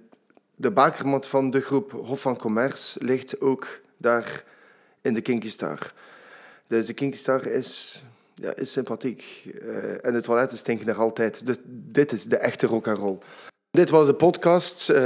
de 0.56 0.72
bakermat 0.72 1.28
van 1.28 1.50
de 1.50 1.62
groep 1.62 1.92
Hof 1.92 2.22
van 2.22 2.38
Commerce 2.38 3.04
ligt 3.04 3.42
ook 3.42 3.68
daar 3.98 4.44
in 5.02 5.13
de 5.13 5.22
Kinky 5.22 5.50
Star. 5.50 5.94
Dus 6.68 6.86
de 6.86 6.94
Kinky 6.94 7.18
Star 7.18 7.46
is, 7.46 8.02
ja, 8.34 8.56
is 8.56 8.72
sympathiek. 8.72 9.24
Uh, 9.46 10.06
en 10.06 10.13
de 10.13 10.22
toiletten 10.22 10.58
stinken 10.58 10.88
er 10.88 11.00
altijd. 11.00 11.46
Dus 11.46 11.58
dit 11.66 12.12
is 12.12 12.24
de 12.24 12.38
echte 12.38 12.68
rock 12.68 12.88
and 12.88 12.98
roll. 12.98 13.18
Dit 13.72 13.89
was 13.89 14.06
de 14.06 14.13
podcast. 14.13 14.89
Uh, 14.89 14.98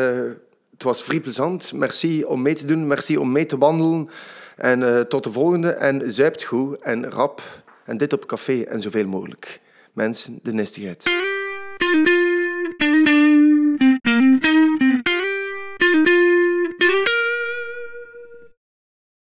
het 0.71 0.83
was 0.83 1.03
vrij 1.03 1.19
plezant. 1.19 1.73
Merci 1.73 2.23
om 2.23 2.41
mee 2.41 2.55
te 2.55 2.65
doen. 2.65 2.87
Merci 2.87 3.17
om 3.17 3.31
mee 3.31 3.45
te 3.45 3.57
wandelen. 3.57 4.09
En 4.57 4.81
uh, 4.81 4.99
tot 4.99 5.23
de 5.23 5.31
volgende. 5.31 5.69
En 5.69 6.13
zuipt 6.13 6.43
goed 6.43 6.79
en 6.81 7.09
rap. 7.09 7.41
En 7.85 7.97
dit 7.97 8.13
op 8.13 8.25
café 8.25 8.61
en 8.61 8.81
zoveel 8.81 9.07
mogelijk. 9.07 9.61
Mensen, 9.93 10.39
de 10.43 10.53
nestigheid. 10.53 11.05